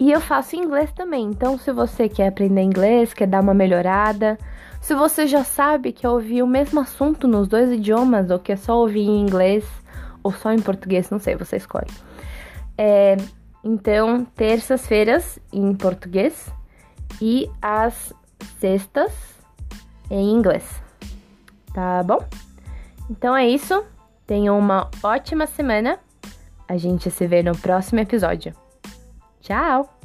E 0.00 0.10
eu 0.10 0.20
faço 0.20 0.56
inglês 0.56 0.90
também. 0.92 1.26
Então, 1.26 1.56
se 1.56 1.70
você 1.72 2.08
quer 2.08 2.26
aprender 2.26 2.62
inglês, 2.62 3.14
quer 3.14 3.28
dar 3.28 3.40
uma 3.40 3.54
melhorada, 3.54 4.36
se 4.80 4.96
você 4.96 5.28
já 5.28 5.44
sabe 5.44 5.92
que 5.92 6.04
ouvir 6.04 6.42
o 6.42 6.46
mesmo 6.46 6.80
assunto 6.80 7.28
nos 7.28 7.46
dois 7.46 7.70
idiomas, 7.70 8.30
ou 8.30 8.38
que 8.40 8.50
é 8.50 8.56
só 8.56 8.76
ouvir 8.76 9.02
em 9.02 9.20
inglês, 9.20 9.64
ou 10.24 10.32
só 10.32 10.52
em 10.52 10.60
português, 10.60 11.08
não 11.08 11.20
sei, 11.20 11.36
você 11.36 11.56
escolhe. 11.56 11.90
É, 12.78 13.16
então, 13.64 14.24
terças-feiras 14.24 15.38
em 15.52 15.74
português 15.74 16.48
e 17.20 17.50
às 17.60 18.14
sextas 18.60 19.12
em 20.10 20.30
inglês. 20.30 20.80
Tá 21.74 22.02
bom? 22.02 22.24
Então 23.10 23.36
é 23.36 23.46
isso. 23.48 23.84
Tenham 24.26 24.58
uma 24.58 24.90
ótima 25.02 25.46
semana. 25.46 25.98
A 26.68 26.76
gente 26.76 27.10
se 27.10 27.26
vê 27.26 27.42
no 27.42 27.56
próximo 27.56 28.00
episódio. 28.00 28.54
Tchau! 29.40 29.97